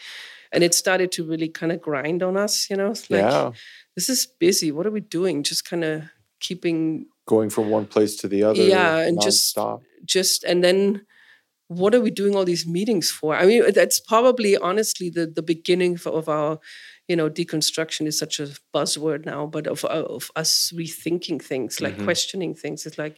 [0.52, 3.52] And it started to really kind of grind on us, you know, it's like yeah.
[3.96, 4.70] this is busy.
[4.72, 5.42] What are we doing?
[5.42, 6.02] Just kind of
[6.40, 8.62] keeping Going from one place to the other.
[8.62, 9.82] Yeah, and just- stop.
[10.04, 11.06] just and then
[11.68, 13.34] what are we doing all these meetings for?
[13.34, 16.60] I mean, that's probably honestly the the beginning of- of our,
[17.08, 21.96] you know, deconstruction is such a buzzword now, but of of us rethinking things, like
[21.96, 22.04] Mhm.
[22.04, 22.84] questioning things.
[22.86, 23.16] It's like,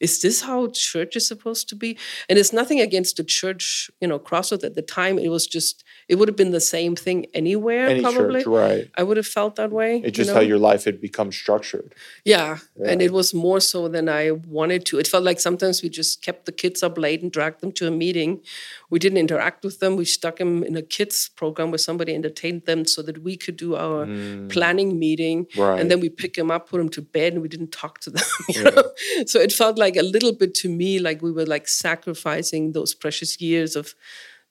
[0.00, 1.98] is this how church is supposed to be?
[2.28, 5.18] And it's nothing against the church, you know, Crossroads at the time.
[5.18, 8.40] It was just it would have been the same thing anywhere, Any probably.
[8.40, 8.90] church, right?
[8.96, 9.96] I would have felt that way.
[9.96, 10.36] It's you just know?
[10.36, 11.94] how your life had become structured.
[12.24, 14.98] Yeah, and it was more so than I wanted to.
[14.98, 17.88] It felt like sometimes we just kept the kids up late and dragged them to
[17.88, 18.42] a meeting.
[18.90, 19.96] We didn't interact with them.
[19.96, 23.56] We stuck them in a kids program where somebody entertained them so that we could
[23.56, 24.06] do our
[24.48, 25.46] planning meeting.
[25.46, 25.58] Mm.
[25.58, 25.80] Right.
[25.80, 28.10] And then we pick them up, put them to bed, and we didn't talk to
[28.10, 28.24] them.
[28.48, 28.82] you Yeah.
[29.26, 32.92] So it felt like a little bit to me like we were like sacrificing those
[32.94, 33.94] precious years of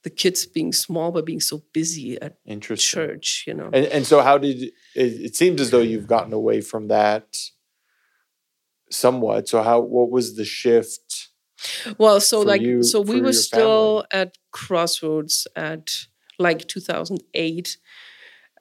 [0.04, 2.38] the kids being small but being so busy at
[2.78, 3.44] church.
[3.46, 3.70] You know.
[3.74, 7.36] And and so how did it, it seems as though you've gotten away from that
[8.90, 9.50] somewhat.
[9.50, 11.30] So how what was the shift?
[11.98, 15.90] Well, so like, you- so we were still at Crossroads at
[16.38, 17.78] like 2008,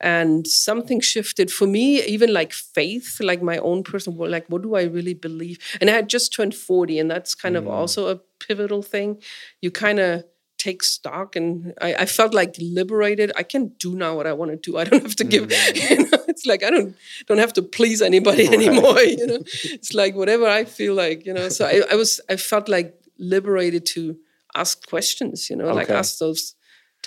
[0.01, 2.03] and something shifted for me.
[2.03, 5.57] Even like faith, like my own personal, well, like what do I really believe?
[5.81, 7.71] And I had just turned 40, and that's kind of Mm.
[7.71, 9.21] also a pivotal thing.
[9.61, 10.23] You kind of
[10.57, 13.31] take stock, and I, I felt like liberated.
[13.37, 14.77] I can do now what I want to do.
[14.77, 15.51] I don't have to give.
[15.89, 16.95] You know, it's like I don't
[17.27, 18.53] don't have to please anybody Right.
[18.53, 18.99] anymore.
[19.19, 19.39] You know,
[19.75, 21.25] it's like whatever I feel like.
[21.25, 24.17] You know, so I, I was I felt like liberated to
[24.55, 25.49] ask questions.
[25.49, 26.55] You know, like ask those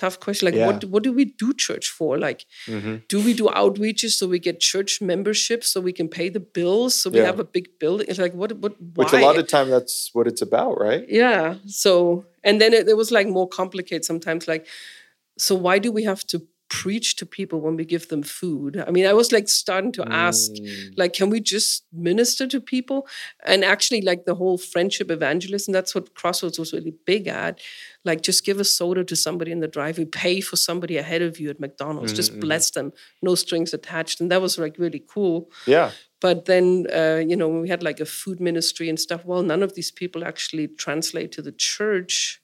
[0.00, 0.46] tough question.
[0.48, 0.66] Like Yeah.
[0.68, 2.10] what what do we do church for?
[2.26, 2.94] Like Mhm.
[3.12, 6.92] do we do outreaches so we get church membership so we can pay the bills
[7.00, 7.26] so we Yeah.
[7.30, 8.06] have a big building?
[8.10, 9.04] It's like what what why?
[9.04, 11.04] Which a lot of time that's what it's about, right?
[11.22, 11.56] Yeah.
[11.66, 14.46] So, and then it, it was like more complicated sometimes.
[14.52, 14.66] Like,
[15.46, 16.38] so why do we have to
[16.68, 18.82] preach to people when we give them food?
[18.86, 20.92] I mean, I was like starting to ask, Mm.
[20.96, 23.06] like, can we just minister to people?
[23.44, 27.60] And actually, like the whole friendship evangelism, that's what Crossroads was really big at.
[28.04, 31.38] Like, just give a soda to somebody in the driveway, pay for somebody ahead of
[31.40, 32.92] you at McDonald's, just Mhm, bless them,
[33.22, 34.20] no strings attached.
[34.20, 35.50] And that was like really cool.
[35.66, 35.90] Yeah.
[36.20, 39.42] But then, uh, you know, when we had like a food ministry and stuff, well,
[39.42, 42.40] none of these people actually translate to the church.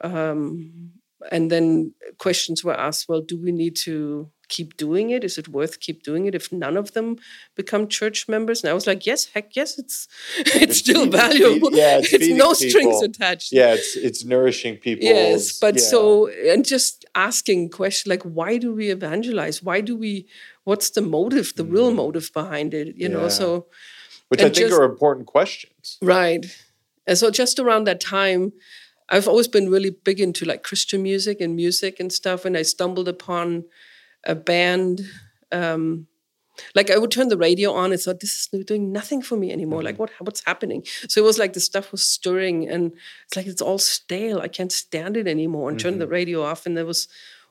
[0.00, 0.92] Um,
[1.32, 5.24] and then questions were asked well, do we need to keep doing it?
[5.24, 7.16] Is it worth keep doing it if none of them
[7.56, 8.62] become church members?
[8.62, 10.06] And I was like, yes, heck yes, it's
[10.38, 11.70] it's still feed- feed- valuable.
[11.72, 13.02] yeah, it's feeding no strings people.
[13.04, 13.52] attached.
[13.52, 15.04] Yeah, it's it's nourishing people.
[15.06, 19.62] Yes, but so and just asking questions like why do we evangelize?
[19.62, 20.26] Why do we
[20.64, 22.88] what's the motive, the real motive behind it?
[22.96, 23.12] You Mm.
[23.12, 23.18] Yeah.
[23.20, 23.66] know, so
[24.28, 25.96] which I think just- are important questions.
[26.02, 26.44] right.
[27.06, 28.52] And so just around that time,
[29.08, 32.44] I've always been really big into like Christian music and music and stuff.
[32.44, 33.64] And I stumbled upon
[34.24, 35.02] a band.
[35.52, 36.06] Um,
[36.74, 39.50] like I would turn the radio on and thought, this is doing nothing for me
[39.52, 39.82] anymore.
[39.82, 40.84] Like what what's happening?
[41.08, 42.92] So it was like the stuff was stirring and
[43.26, 44.40] it's like it's all stale.
[44.40, 45.68] I can't stand it anymore.
[45.68, 46.64] And turned the radio off.
[46.64, 47.08] And there was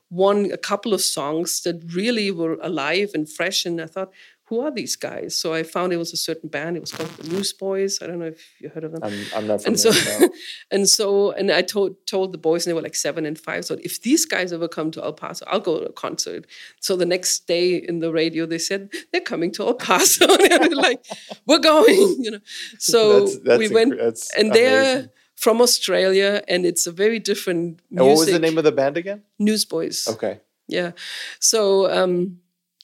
[0.09, 3.65] one a couple of songs that really were alive and fresh.
[3.65, 4.11] And I thought,
[4.53, 5.35] who are these guys?
[5.35, 6.77] So I found it was a certain band.
[6.77, 7.99] It was called the Newsboys.
[8.01, 10.29] I don't know if you heard of them I'm I'm not and so no.
[10.71, 13.65] and so and I told told the boys and they were like seven and five.
[13.65, 16.45] So if these guys ever come to El Paso, I'll go to a concert.
[16.79, 20.27] So the next day in the radio they said they're coming to El Paso.
[20.51, 21.03] and they like,
[21.47, 22.39] we're going, you know.
[22.77, 27.81] So That's- that's we went that's and they're from Australia and it's a very different
[27.89, 27.97] music.
[27.97, 29.23] And what was the name of the band again?
[29.39, 30.07] Newsboys?
[30.07, 30.39] Okay.
[30.67, 30.91] Yeah.
[31.39, 32.39] So um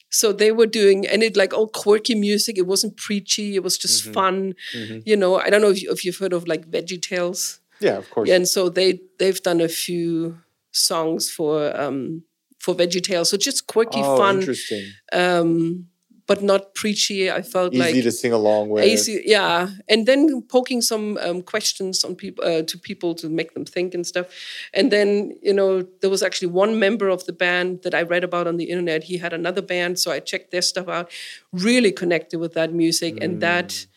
[0.09, 2.57] so they were doing and it like all quirky music.
[2.57, 3.55] It wasn't preachy.
[3.55, 4.13] It was just Mhm.
[4.13, 4.55] fun.
[4.75, 5.03] Mhm.
[5.05, 7.59] You know, I don't know if, you, if you've heard of like Veggie Tales.
[7.79, 8.27] Yeah, of course.
[8.29, 10.37] Yeah, and so they they've done a few
[10.71, 12.23] songs for um
[12.59, 13.29] for Veggie Tales.
[13.29, 14.85] So just quirky, oh, fun, interesting.
[15.13, 15.87] um,
[16.29, 17.31] but not preachy.
[17.31, 18.85] I felt Easy like to sing along with.
[18.85, 19.69] easy, yeah.
[19.87, 23.95] And then poking some um, questions on people uh, to people to make them think
[23.95, 24.27] and stuff.
[24.71, 28.23] And then you know there was actually one member of the band that I read
[28.23, 29.05] about on the internet.
[29.05, 31.11] He had another band, so I checked their stuff out.
[31.51, 33.87] Really connected with that music and that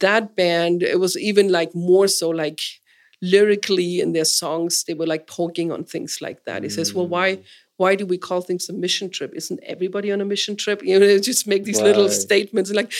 [0.00, 0.82] that band.
[0.82, 2.60] It was even like more so like
[3.20, 7.08] lyrically in their songs they were like poking on things like that he says well
[7.08, 7.36] why
[7.78, 10.98] why do we call things a mission trip isn't everybody on a mission trip you
[10.98, 12.92] know just make these little statements like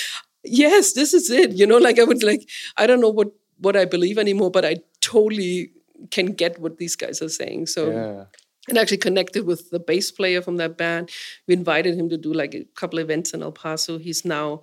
[0.42, 3.76] yes this is it you know like i would like i don't know what what
[3.76, 5.70] i believe anymore but i totally
[6.10, 8.24] can get what these guys are saying so yeah.
[8.68, 11.10] and actually connected with the bass player from that band.
[11.48, 13.98] We invited him to do like a couple events in El Paso.
[13.98, 14.60] He's now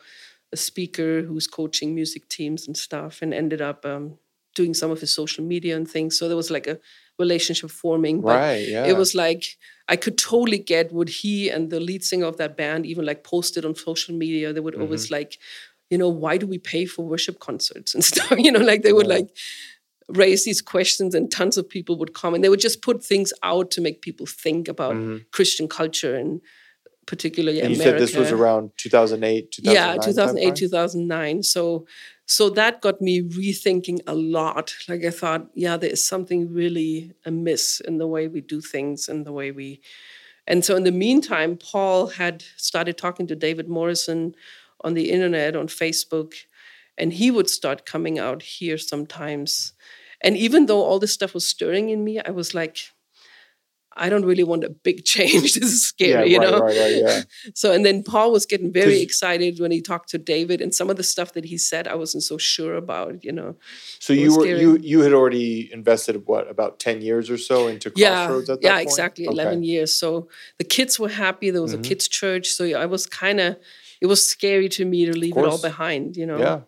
[0.53, 4.17] a speaker who's coaching music teams and stuff, and ended up um,
[4.53, 6.17] doing some of his social media and things.
[6.17, 6.79] So there was like a
[7.19, 8.21] relationship forming.
[8.21, 8.67] But Right.
[8.67, 8.85] Yeah.
[8.85, 9.57] it was like
[9.87, 13.23] I could totally get what he and the lead singer of that band even like
[13.23, 14.51] posted on social media.
[14.51, 15.37] They would always like,
[15.91, 18.31] you know, why do we pay for worship concerts and stuff?
[18.37, 19.15] You know, like they would Yeah.
[19.15, 19.29] like
[20.09, 23.33] raise these questions and tons of people would come and they would just put things
[23.43, 25.25] out to make people think about Mhm.
[25.31, 26.41] Christian culture and
[27.07, 27.99] particularly And you America.
[27.99, 31.85] said this was around 2008, 2009 yeah 2008 2009 so
[32.25, 34.73] so that got me rethinking a lot.
[34.87, 39.07] Like i thought yeah there is something really amiss in the way we do things
[39.09, 39.81] and the way we
[40.47, 44.35] and so in the meantime paul had started talking to david morrison
[44.81, 46.33] on the internet on facebook
[46.97, 49.73] and he would start coming out here sometimes.
[50.21, 52.77] And even though all this stuff was stirring in me i was like
[53.97, 56.77] i don't really want a big change this is scary yeah, you right, know right,
[56.77, 57.21] right, yeah.
[57.61, 60.89] so, and then Paul was getting very excited when he talked to David, and some
[60.89, 63.55] of the stuff that he said, I wasn't so sure about, you know.
[63.99, 64.59] So It you were scary.
[64.61, 68.61] you you had already invested what about 10 years or so into Yeah, Crossroads at
[68.61, 68.83] that yeah, point?
[68.83, 69.33] Yeah, exactly, Okay.
[69.33, 69.91] 11 years.
[70.01, 70.27] So
[70.57, 71.47] the kids were happy.
[71.51, 71.79] There was Mhm.
[71.85, 72.47] a kids' church.
[72.57, 73.49] So I was kind of,
[74.03, 76.39] it was scary to me to leave it all behind, you know.
[76.45, 76.59] Yeah.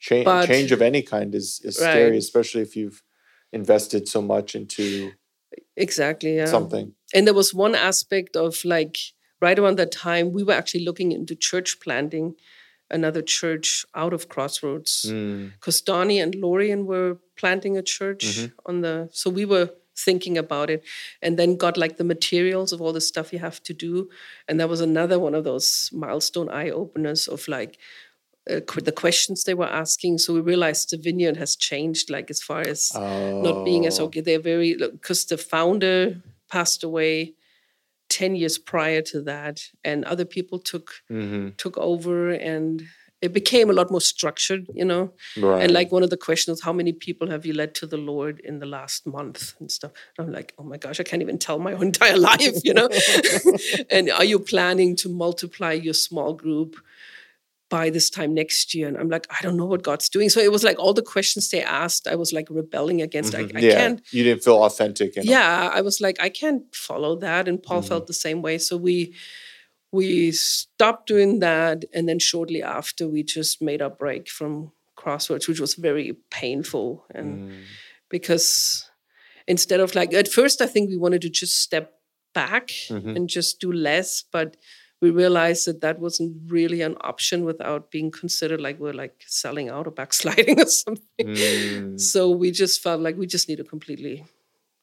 [0.00, 3.00] Change But- change of any kind is is scary, especially if you've
[3.52, 4.84] invested so much into
[5.76, 6.46] Exactly, yeah.
[6.46, 6.94] something.
[7.14, 8.98] And there was one aspect of like,
[9.40, 12.34] right around that time, we were actually looking into church planting
[12.90, 15.06] another church out of Crossroads.
[15.08, 15.52] Mm.
[15.54, 18.52] because Donnie and Lorian were planting a church Mhm.
[18.66, 20.82] on the so we were thinking about it
[21.22, 24.08] and then got like the materials of all the stuff you have to do
[24.48, 27.78] and that was another one of those milestone eye openers of like
[28.50, 32.42] uh, the questions they were asking so we realized the vineyard has changed like as
[32.42, 34.04] far as not being as Oh.
[34.06, 36.20] okay they're very because the founder
[36.50, 37.34] passed away
[38.08, 41.56] 10 years prior to that and other people took Mhm.
[41.56, 42.82] took over and
[43.22, 45.62] it became a lot more structured you know Right.
[45.62, 48.40] and like one of the questions, how many people have you led to the Lord
[48.40, 49.92] in the last month and stuff?
[50.18, 52.88] And I'm like, oh my gosh, I can't even tell my entire life, you know?
[53.90, 56.76] and are you planning to multiply your small group
[57.76, 58.86] by this time next year?
[58.88, 60.28] And I'm like, I don't know what God's doing.
[60.34, 63.32] So it was like all the questions they asked, I was like rebelling against.
[63.32, 63.38] Mhm.
[63.56, 63.78] I, I yeah.
[63.80, 65.08] can't You didn't feel authentic.
[65.14, 65.24] Them.
[65.36, 67.88] yeah i was like i can't follow that and paul Mhm.
[67.90, 68.96] felt the same way so we
[69.98, 74.52] we stopped doing that and then shortly after we just made our break from
[75.02, 76.08] crossroads which was very
[76.40, 77.60] painful and Mm.
[78.16, 78.48] because
[79.54, 81.86] instead of like at first i think we wanted to just step
[82.34, 83.16] back Mhm.
[83.16, 84.48] and just do less but
[85.02, 89.68] we realized that that wasn't really an option without being considered like we're like selling
[89.68, 92.00] out or backsliding or something Mm.
[92.00, 94.24] so we just felt like we just need to completely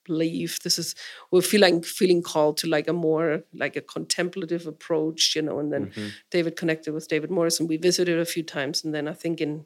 [0.07, 0.59] leave.
[0.63, 0.95] This is
[1.31, 5.59] we're feeling feeling called to like a more like a contemplative approach, you know.
[5.59, 6.11] And then Mhm.
[6.31, 8.83] David connected with David Morris, and we visited a few times.
[8.83, 9.65] And then I think in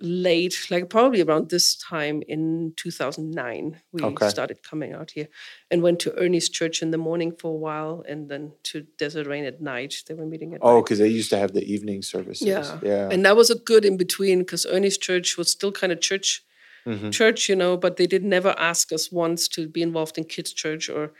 [0.00, 4.28] late, like probably around this time in 2009, we Okay.
[4.28, 5.28] started coming out here
[5.70, 9.26] and went to Ernie's church in the morning for a while, and then to Desert
[9.26, 10.02] Rain at night.
[10.06, 12.46] They were meeting at Oh, because they used to have the evening services.
[12.46, 12.78] Yeah.
[12.82, 13.08] Yeah.
[13.10, 16.44] And that was a good in between because Ernie's church was still kind of church
[16.86, 17.12] Mhm.
[17.12, 20.52] church, you know, but they did never ask us once to be involved in kids'
[20.52, 21.12] church or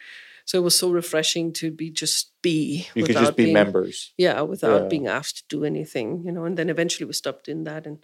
[0.47, 4.13] so it was so refreshing to be just be You could just be being, members.
[4.17, 4.89] Yeah, without Yeah.
[4.89, 6.45] being asked to do anything, you know.
[6.47, 7.99] And then eventually we stopped in that and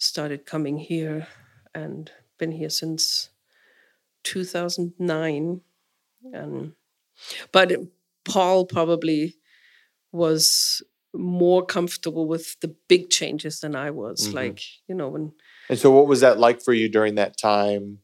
[0.00, 1.28] started coming here
[1.74, 3.30] and been here since
[4.24, 5.60] 2009.
[6.32, 6.72] And
[7.52, 7.72] but
[8.24, 9.36] Paul probably
[10.10, 10.82] was
[11.12, 14.28] more comfortable with the big changes than I was.
[14.28, 14.34] Mhm.
[14.34, 15.32] Like, you know, when
[15.68, 18.00] And so, what was that like for you during that time?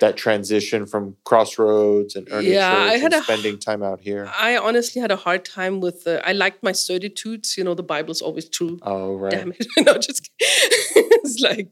[0.00, 4.00] That transition from Crossroads and Earning Yeah, I Church had and a- spending time out
[4.00, 4.30] here?
[4.38, 6.26] I honestly had a hard time with the.
[6.26, 7.56] I liked my certitudes.
[7.56, 8.78] You know, the Bible's always true.
[8.82, 9.30] Oh, right.
[9.32, 9.66] Damn it!
[9.86, 11.68] no, just it's like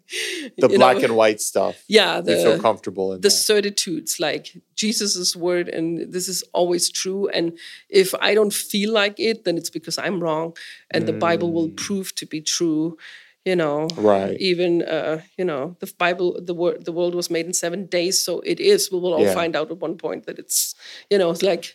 [0.59, 1.83] The black know, and white stuff.
[1.89, 3.31] Yeah, you feel the comfortable in the that.
[3.31, 7.29] certitudes, like Jesus's word, and this is always true.
[7.29, 10.57] And if I don't feel like it, then it's because I'm wrong,
[10.91, 11.77] and the Bible will Mm.
[11.77, 12.97] prove to be true.
[13.45, 14.37] You know, Right.
[14.41, 18.21] even uh, you know the Bible, the word, the world was made in seven days,
[18.21, 18.91] so it is.
[18.93, 19.35] We will all Yeah.
[19.35, 20.77] find out at one point that it's,
[21.11, 21.75] you know, it's like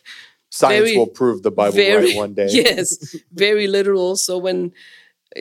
[0.50, 2.48] Science very- will prove the Bible very right one day.
[2.64, 4.16] yes, very literal.
[4.16, 4.72] So when,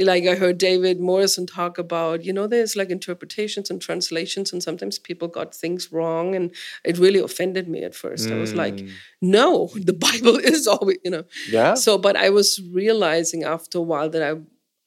[0.02, 4.62] like, I heard David Morrison talk about, you know, there's like interpretations and translations, and
[4.62, 6.52] sometimes people got things wrong, and
[6.84, 8.30] it really offended me at first.
[8.30, 8.90] I was like, Mm.
[9.22, 11.24] no, the Bible is always, you know.
[11.50, 11.76] Yeah.
[11.76, 14.34] So, but I was realizing after a while that I,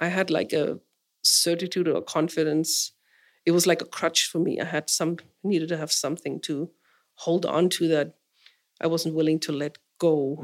[0.05, 0.79] I had like a
[1.23, 2.93] certitude or confidence.
[3.47, 4.61] It was like a crutch for me.
[4.61, 6.71] I had some needed to have something to
[7.15, 8.15] hold on to that
[8.81, 10.37] I wasn't willing to let go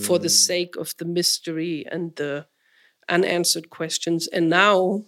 [0.00, 0.30] for the Mm.
[0.48, 2.46] sake of the mystery and the
[3.08, 4.28] unanswered questions.
[4.28, 5.04] And now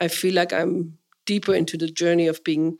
[0.00, 2.78] I feel like I'm deeper into the journey of being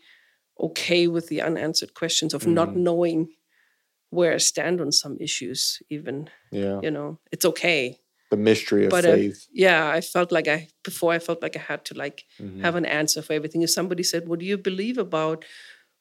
[0.58, 2.76] okay with the unanswered questions, of not Mm.
[2.76, 3.28] knowing
[4.10, 6.28] where I stand on some issues, even.
[6.50, 6.80] Yeah.
[6.82, 8.00] You know, it's okay.
[8.33, 9.47] The mystery of But uh, faith.
[9.53, 12.62] yeah, I felt like I, before I felt like I had to like Mhm.
[12.62, 13.61] have an answer for everything.
[13.61, 15.45] If somebody said, What do you believe about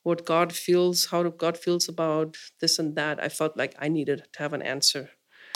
[0.03, 4.19] what God feels, how God feels about this and that, I felt like I needed
[4.31, 5.09] to have an answer.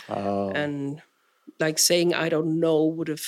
[0.10, 0.50] Oh.
[0.52, 1.02] And
[1.62, 3.28] like saying I don't know would have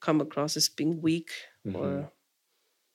[0.00, 1.30] come across as being weak
[1.66, 1.74] Mhm.
[1.74, 2.12] or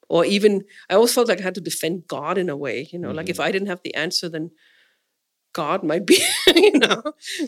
[0.08, 3.00] or even I always felt like I had to defend God in a way, you
[3.00, 4.52] know, like if I didn't have the answer, then
[5.56, 6.20] God might be,
[6.56, 7.01] you know.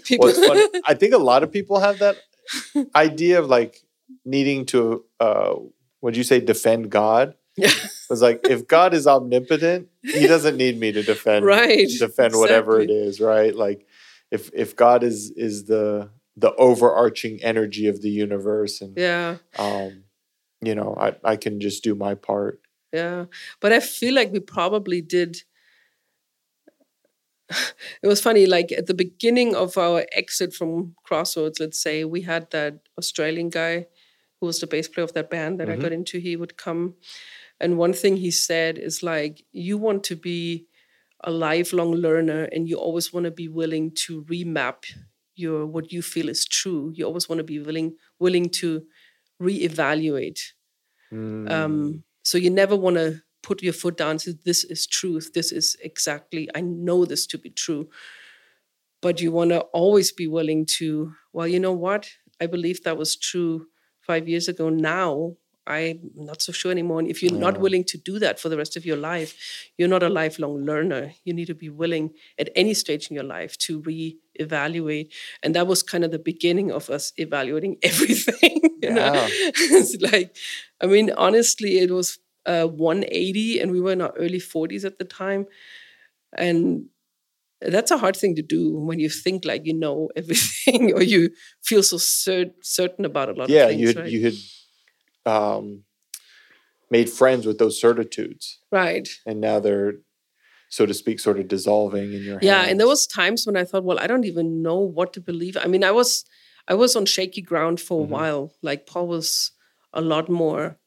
[0.06, 0.70] People Well.
[0.86, 2.16] I think a lot of people have that
[2.96, 3.84] idea of like
[4.24, 5.56] needing to, uh,
[6.02, 7.36] would you say, defend God?
[7.58, 7.74] yeah,
[8.10, 11.88] It's like if God is omnipotent, He doesn't need me to defend right.
[12.00, 13.08] defend whatever it exactly.
[13.08, 13.54] is, right?
[13.56, 13.86] Like
[14.32, 19.38] if if God is is the the overarching energy of the universe, and Yeah.
[19.58, 20.04] um,
[20.62, 22.62] you know, I I can just do my part.
[22.94, 23.26] Yeah,
[23.60, 25.44] but I feel like we probably did.
[28.04, 32.22] It was funny, like at the beginning of our exit from Crossroads, let's say, we
[32.22, 33.88] had that Australian guy
[34.40, 35.82] who was the bass player of that band that I Mhm.
[35.84, 36.20] got into.
[36.20, 36.96] He would come,
[37.60, 40.68] and one thing he said is like, you want to be
[41.24, 44.86] a lifelong learner, and you always want to be willing to remap
[45.36, 46.92] your what you feel is true.
[46.96, 48.86] You always want to be willing willing to
[49.42, 50.40] reevaluate
[51.12, 51.48] Mm.
[51.50, 55.32] um, so you never want to put your foot down and say, this is truth.
[55.34, 57.88] This is exactly, I know this to be true.
[59.02, 62.10] But you want to always be willing to, well, you know what?
[62.42, 63.68] I believe that was true
[64.02, 64.70] five years ago.
[64.70, 67.00] Now I'm not so sure anymore.
[67.00, 69.34] And if you're not willing to do that for the rest of your life,
[69.78, 71.14] you're not a lifelong learner.
[71.24, 75.14] You need to be willing at any stage in your life to re-evaluate.
[75.42, 78.60] And that was kind of the beginning of us evaluating everything.
[78.84, 79.14] you know?
[79.14, 79.28] Yeah.
[79.32, 80.36] it's like,
[80.82, 84.98] I mean, honestly, it was uh, 180, and we were in our early 40s at
[85.00, 85.46] the time,
[86.38, 86.86] and
[87.62, 91.32] that's a hard thing to do when you think like you know everything, or you
[91.64, 93.82] feel so cer- certain about a lot yeah, of things.
[93.82, 94.12] you had right?
[94.12, 94.34] you had
[95.34, 95.84] um,
[96.90, 99.08] made friends with those certitudes, right.
[99.26, 99.94] and now they're
[100.70, 103.64] so to speak, sort of dissolving in your Yeah, and there was times when I
[103.64, 105.56] thought, well, I don't even know what to believe.
[105.58, 106.26] I mean, I was
[106.68, 108.10] I was on shaky ground for a Mhm.
[108.10, 108.54] while.
[108.62, 109.52] Like Paul was
[109.94, 110.78] a lot more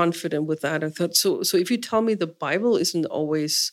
[0.00, 0.82] confident with that.
[0.84, 1.42] I thought so.
[1.48, 3.72] So if you tell me the Bible isn't always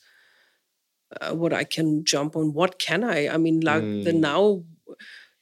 [1.22, 3.28] uh, what I can jump on, what can I?
[3.34, 4.20] I mean, like the Mm.
[4.32, 4.64] now.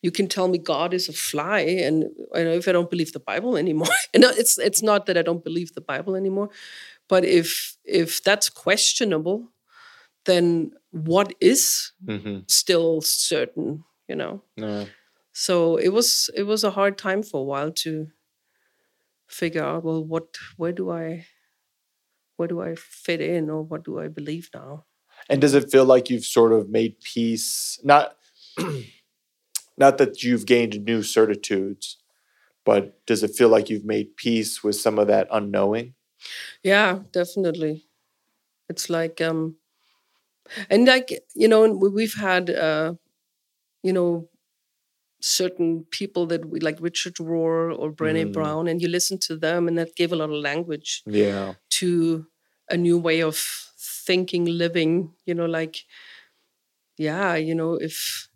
[0.04, 2.04] You can tell me God is a fly, and
[2.36, 5.18] I know if I don't believe the Bible anymore, and no, it's it's not that
[5.18, 6.50] I don't believe the Bible anymore,
[7.10, 9.40] but if if that's questionable,
[10.26, 12.44] then what is Mhm.
[12.48, 14.86] still certain you know Yeah.
[15.34, 17.92] so it was it was a hard time for a while to
[19.28, 21.26] figure out well what where do i
[22.38, 24.86] where do i fit in or what do i believe now
[25.30, 27.80] And does it feel like you've sort of made peace?
[27.84, 28.16] Not,
[29.78, 31.98] not that you've gained new certitudes,
[32.66, 35.96] but does it feel like you've made peace with some of that unknowing?
[36.64, 37.86] yeah definitely
[38.70, 39.58] it's like um
[40.70, 42.94] and like you know we- we've had uh
[43.84, 44.30] you know
[45.28, 48.34] certain people that we like richard rohr or brene Mm.
[48.38, 51.56] brown and you listen to them and that gave a lot of language Yeah.
[51.80, 52.28] to
[52.70, 53.36] a new way of
[54.08, 54.92] thinking, living,
[55.26, 55.76] you know, like,
[56.98, 58.30] yeah, you know, if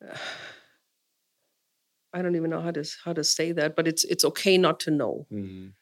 [2.14, 4.80] I don't even know how to how to say that, but it's it's okay not
[4.80, 5.26] to know.
[5.32, 5.74] Mhm.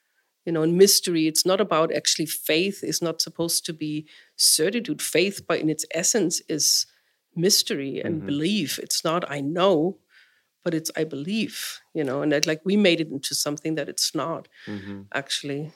[0.46, 1.26] you know, and mystery.
[1.26, 2.84] It's not about actually faith.
[2.84, 4.06] is not supposed to be
[4.36, 5.02] certitude.
[5.02, 6.86] Faith, but in its essence, is
[7.36, 8.26] mystery and Mhm.
[8.26, 8.78] belief.
[8.78, 9.98] It's not I know,
[10.64, 11.80] but it's I believe.
[11.94, 15.72] You know, and that like we made it into something that it's not hmm actually.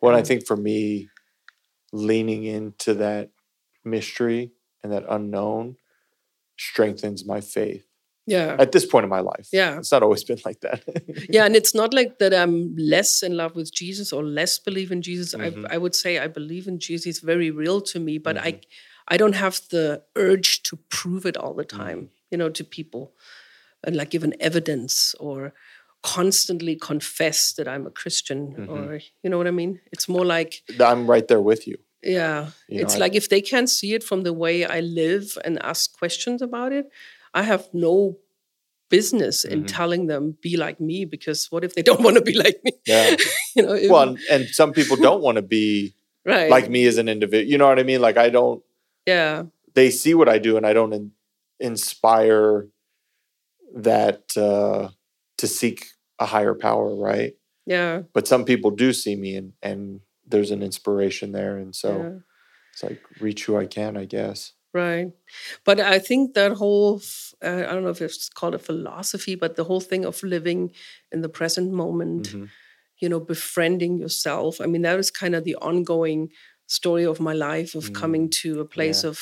[0.00, 1.08] Well, I Um, think for me,
[1.92, 3.30] leaning into that
[3.84, 5.76] mystery and that unknown
[6.58, 7.84] strengthens my faith
[8.26, 8.56] Yeah.
[8.58, 9.48] at this point in my life.
[9.52, 9.78] Yeah.
[9.78, 10.82] It's not always been like that.
[11.28, 14.90] yeah and it's not like that i'm less in love with jesus or less believe
[14.92, 15.66] in jesus Mhm.
[15.70, 18.46] I, I would say i believe in jesus it's very real to me but Mm-hmm.
[18.46, 18.60] i
[19.08, 22.30] i don't have the urge to prove it all the time Mm-hmm.
[22.30, 23.12] you know to people
[23.84, 25.52] and like give an evidence or
[26.02, 28.68] constantly confess that i'm a christian Mhm.
[28.68, 31.76] or you know what i mean it's more like I'm right there with you.
[32.02, 34.80] yeah You know, it's I- like if they can't see it from the way i
[34.80, 36.86] live and ask questions about it
[37.34, 38.18] i have no
[38.90, 39.66] business in Mhm.
[39.78, 42.72] telling them be like me because what if they don't want to be like me
[42.86, 43.16] Yeah.
[43.56, 45.94] you know well, and, and some people don't want to be
[46.32, 47.50] right like me as an individual.
[47.50, 48.00] You know what I mean?
[48.00, 48.62] Like I don't.
[49.06, 49.44] Yeah
[49.74, 51.12] They see what I do, and I don't in,
[51.60, 52.68] inspire
[53.74, 54.88] that uh,
[55.38, 55.86] to seek
[56.18, 57.34] a higher power, right?
[57.66, 61.88] yeah But some people do see me, and and there's an inspiration there, and so
[61.98, 62.18] yeah,
[62.72, 64.52] it's like reach who I can, I guess.
[64.74, 65.12] right
[65.68, 69.34] but i think that whole f- uh, i don't know if it's called a philosophy
[69.42, 70.60] but the whole thing of living
[71.12, 72.48] in the present moment Mhm.
[73.02, 76.20] you know befriending yourself i mean that is kind of the ongoing
[76.72, 79.10] story of my life of coming to a place yeah.
[79.10, 79.18] of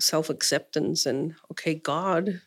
[0.00, 2.40] self-acceptance and okay god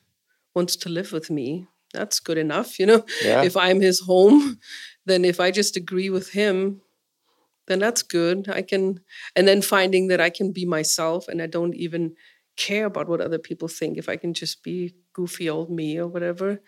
[0.55, 3.43] wants to live with me that's good enough you know Yeah.
[3.43, 4.59] if i'm his home
[5.05, 6.81] then if i just agree with him
[7.67, 8.99] then that's good i can
[9.35, 12.15] and then finding that i can be myself and i don't even
[12.57, 16.07] care about what other people think if i can just be goofy old me or
[16.07, 16.59] whatever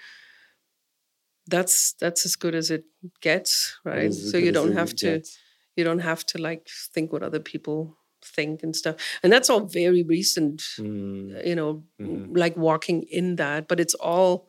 [1.48, 2.86] that's that's as good as it
[3.22, 5.38] gets right so you don't have to gets.
[5.76, 7.98] You don't have to like think what other people
[8.36, 12.38] think and stuff and that's all very recent Mm, you know Mhm.
[12.38, 14.48] like walking in that but it's all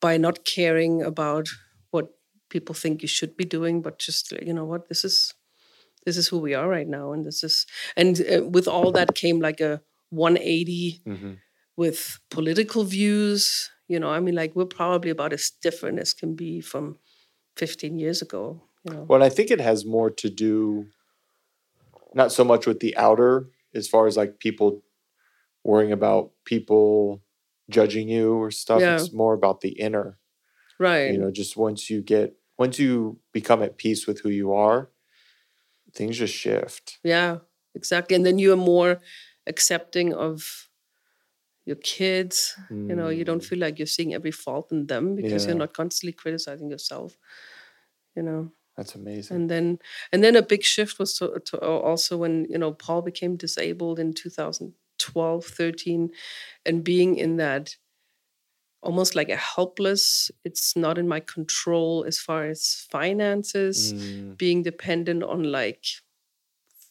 [0.00, 1.48] by not caring about
[1.90, 2.08] what
[2.50, 5.34] people think you should be doing but just you know what this is
[6.04, 7.66] this is who we are right now and this is
[7.96, 9.80] and uh, with all that came like a
[10.10, 11.38] 180 mhm.
[11.76, 16.34] with political views you know i mean like we're probably about as different as can
[16.34, 16.98] be from
[17.56, 20.88] 15 years ago you know Well, I think it has more to do
[22.14, 24.82] not so much with the outer as far as like people
[25.64, 27.22] worrying about people
[27.70, 28.82] judging you or stuff.
[28.82, 28.90] Yeah.
[28.90, 30.18] It's more about the inner.
[30.78, 34.52] right You know, just once you get once you become at peace with who you
[34.54, 34.90] are,
[35.94, 36.98] things just shift.
[37.04, 37.38] Yeah,
[37.74, 38.16] exactly.
[38.16, 39.00] And then you're more
[39.46, 40.68] accepting of
[41.64, 42.56] your kids.
[42.88, 45.48] You know, you don't Mm, feel like you're seeing every fault in them because Yeah.
[45.48, 47.16] you're not constantly criticizing yourself.
[48.16, 49.36] You know, That's amazing.
[49.36, 49.78] and then
[50.12, 53.98] and then a big shift was to, to also when you know Paul became disabled
[53.98, 56.10] in 2012, 13,
[56.64, 57.76] and being in that
[58.82, 60.30] almost like a helpless.
[60.44, 65.84] It's not in my control as far as finances Mm, being dependent on like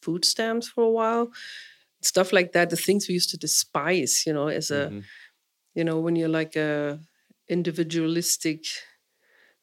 [0.02, 1.32] food stamps for a while
[2.02, 5.04] stuff like that the things we used to despise you know as a mhm.
[5.76, 7.00] you know when you're like a
[7.50, 8.66] individualistic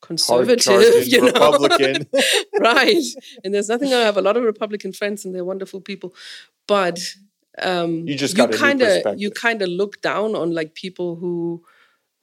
[0.00, 2.06] conservative you know Republican.
[2.60, 3.04] right
[3.44, 6.14] and there's nothing i have a lot of republican friends and they're wonderful people
[6.66, 6.98] but
[7.62, 11.62] um You just you kind of you kind of look down on like people who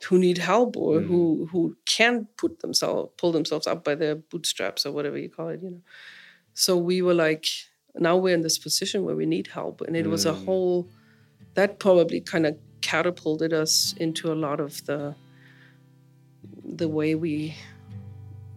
[0.08, 1.08] who need help or Mm.
[1.08, 5.50] who who can't put themselves pull themselves up by their bootstraps or whatever you call
[5.50, 5.82] it you know
[6.54, 7.46] so we were like
[7.96, 10.46] now we're in this position where we need help and it was a Mm.
[10.46, 10.88] whole
[11.56, 15.16] that probably kind of catapulted us into a lot of the
[16.68, 17.56] the way we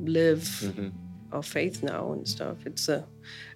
[0.01, 0.93] live Mhm.
[1.33, 2.57] our faith now and stuff.
[2.67, 3.05] It's a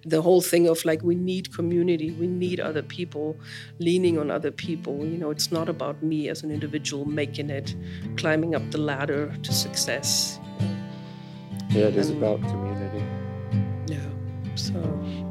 [0.05, 3.35] the whole thing of like we need community, we need other people,
[3.79, 5.05] leaning on other people.
[5.05, 7.75] You know, it's not about me as an individual making it,
[8.17, 10.39] climbing up the ladder to success.
[11.71, 13.03] Yeah, it is And- about community.
[13.87, 14.09] Yeah.
[14.55, 14.73] So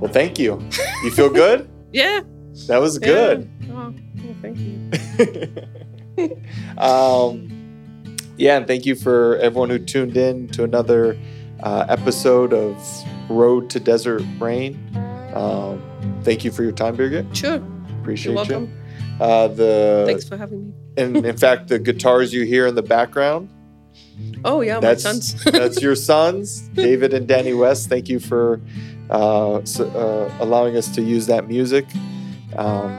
[0.01, 0.59] Well, thank you.
[1.05, 1.69] You feel good?
[1.93, 2.23] yeah.
[2.67, 3.07] That was yeah.
[3.07, 3.49] good.
[3.71, 3.95] Oh,
[4.25, 4.91] well, thank you.
[6.79, 7.52] um,
[8.37, 11.17] yeah, and thank you for everyone who tuned in to another
[11.63, 12.77] uh, episode of
[13.29, 14.79] Road to Desert Rain.
[15.35, 15.83] Um,
[16.23, 17.35] thank you for your time, Birgit.
[17.35, 17.61] Sure.
[18.01, 18.65] Appreciate You're welcome.
[19.19, 19.25] you.
[19.25, 20.73] Uh, the Thanks for having me.
[20.97, 23.49] and in fact, the guitars you hear in the background,
[24.45, 25.45] Oh yeah, my that's sons.
[25.53, 27.89] that's your sons, David and Danny West.
[27.89, 28.61] Thank you for
[29.11, 31.87] uh, s uh, allowing us to use that music.
[32.57, 32.99] Um,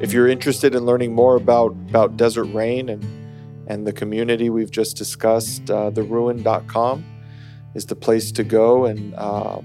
[0.00, 3.02] if you're interested in learning more about about Desert Rain and
[3.70, 7.04] and the community we've just discussed, uh, theruin.com
[7.76, 9.60] is the place to go, and uh,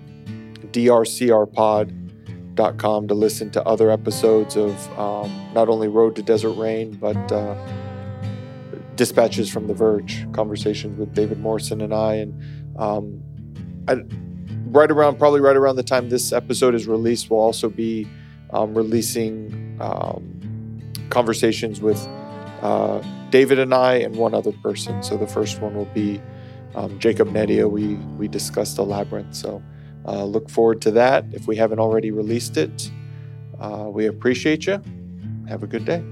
[0.72, 1.88] drcrpod.com
[3.08, 7.56] to listen to other episodes of um, not only Road to Desert Rain, but uh,
[8.96, 12.14] dispatches from The Verge, conversations with David Morrison and I.
[12.14, 12.40] And
[12.78, 13.24] um,
[13.88, 13.96] I,
[14.68, 18.08] right around, probably right around the time this episode is released, we'll also be
[18.52, 20.80] um, releasing um,
[21.10, 22.08] conversations with
[22.66, 25.04] uh, David and I and one other person.
[25.04, 26.22] So the first one will be
[26.74, 27.70] um, Jacob Nedia.
[27.70, 29.36] We we discussed the labyrinth.
[29.36, 29.62] So
[30.08, 31.26] uh, look forward to that.
[31.32, 32.92] If we haven't already released it,
[33.60, 34.82] uh, we appreciate you.
[35.48, 36.04] Have a good day.